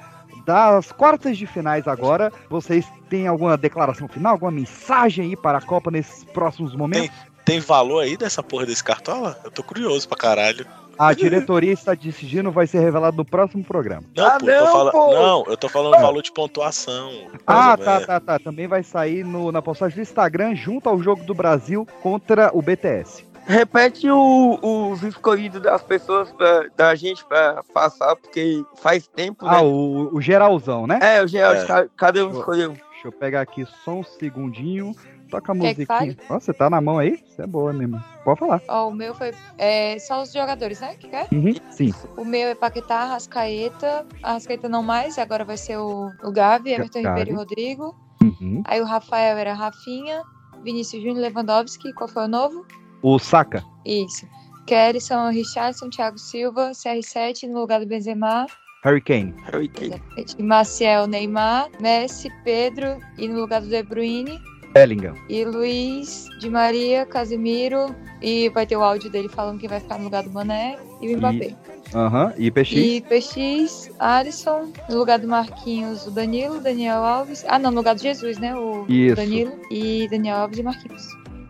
[0.45, 2.31] das quartas de finais agora.
[2.49, 7.15] Vocês têm alguma declaração final, alguma mensagem aí para a Copa nesses próximos momentos?
[7.45, 9.37] Tem valor aí dessa porra desse cartola?
[9.43, 10.65] Eu tô curioso pra caralho.
[10.99, 14.03] A diretoria está decidindo, vai ser revelado no próximo programa.
[14.15, 15.13] Não, Ah, pô, eu tô não, falando, pô.
[15.13, 17.09] não, eu tô falando valor de pontuação.
[17.47, 18.37] Ah, tá, tá, tá.
[18.37, 22.61] Também vai sair no- na postagem do Instagram junto ao jogo do Brasil contra o
[22.61, 23.25] BTS.
[23.45, 24.59] Repete o-
[24.91, 29.51] os escolhidos das pessoas pra, da gente pra passar, porque faz tempo, né?
[29.55, 30.99] Ah, o, o geralzão, né?
[31.01, 31.65] É, o Geraldo, É.
[31.65, 32.39] ca- cadê um Show.
[32.39, 32.69] escolheu?
[32.73, 34.93] Deixa eu pegar aqui só um segundinho.
[35.29, 36.17] Toca a que musiquinha.
[36.29, 37.23] Ó, você tá na mão aí?
[37.25, 38.03] Você é boa, né, mano?
[38.23, 38.61] Pode falar.
[38.67, 40.95] Ó, o meu foi é, só os jogadores, né?
[40.99, 41.27] Que quer?
[41.31, 41.93] Uhum, sim.
[42.17, 44.05] O meu é Paquetá, Arrascaeta.
[44.21, 47.19] Arrascaeta não mais, agora vai ser o, o Gavi, Everton Gavi.
[47.19, 47.95] Ribeiro e Rodrigo.
[48.21, 48.61] Uhum.
[48.65, 50.21] Aí o Rafael era Rafinha,
[50.63, 51.93] Vinícius Júnior, Lewandowski.
[51.93, 52.65] Qual foi o novo?
[53.01, 53.63] O Saka.
[53.85, 54.27] Isso.
[54.67, 58.45] Kellyson, Richardson, Thiago Silva, CR7 no lugar do Benzema.
[58.83, 59.33] Harry Kane.
[59.51, 60.01] Harry Kane.
[60.39, 64.39] Maciel, Neymar, Messi, Pedro e no lugar do De Bruyne.
[64.73, 65.15] Bellingham.
[65.29, 67.93] E Luiz, Di Maria, Casemiro.
[68.21, 70.77] E vai ter o áudio dele falando que vai ficar no lugar do Mané.
[71.01, 71.55] E o Mbappé.
[71.93, 72.33] Aham.
[72.37, 72.71] E PX.
[72.71, 77.43] E PX, Alisson, no lugar do Marquinhos, o Danilo, Daniel Alves.
[77.47, 78.55] Ah, não, no lugar do Jesus, né?
[78.55, 79.15] O Isso.
[79.15, 81.05] Danilo e Daniel Alves e Marquinhos.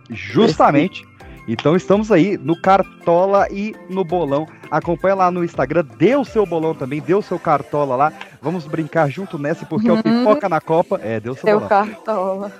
[0.10, 1.06] Justamente.
[1.48, 4.48] Então estamos aí no Cartola e no Bolão.
[4.70, 8.14] Acompanha lá no Instagram, dê o seu bolão também, dê o seu Cartola lá.
[8.42, 10.02] Vamos brincar junto nessa, porque é o Uhum.
[10.02, 11.00] pipoca na Copa.
[11.04, 11.68] É, o seu Seu bolão.
[11.68, 12.52] cartola.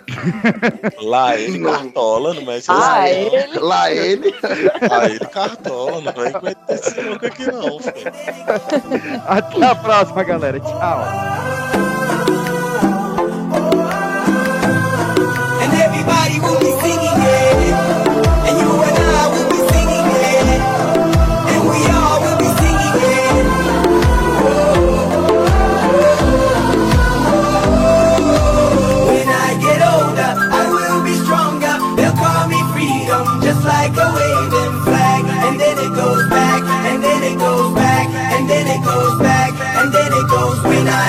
[1.02, 3.38] Lá ele cartola, não mexe Ah, esse não.
[3.38, 3.60] ele?
[3.60, 4.36] Lá ele.
[4.90, 8.12] Lá ele cartola, não vai meter esse louco aqui não, filho.
[9.26, 10.60] Até a próxima, galera.
[10.60, 11.71] Tchau.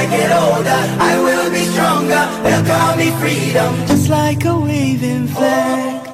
[0.03, 2.25] I get older, I will be stronger.
[2.43, 6.05] They'll call me freedom, just like a waving flag.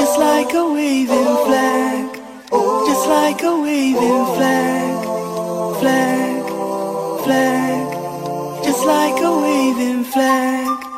[0.00, 2.18] Just like a waving flag.
[2.88, 5.04] Just like a waving flag.
[5.78, 6.44] Flag,
[7.24, 8.64] flag.
[8.64, 10.91] Just like a waving flag.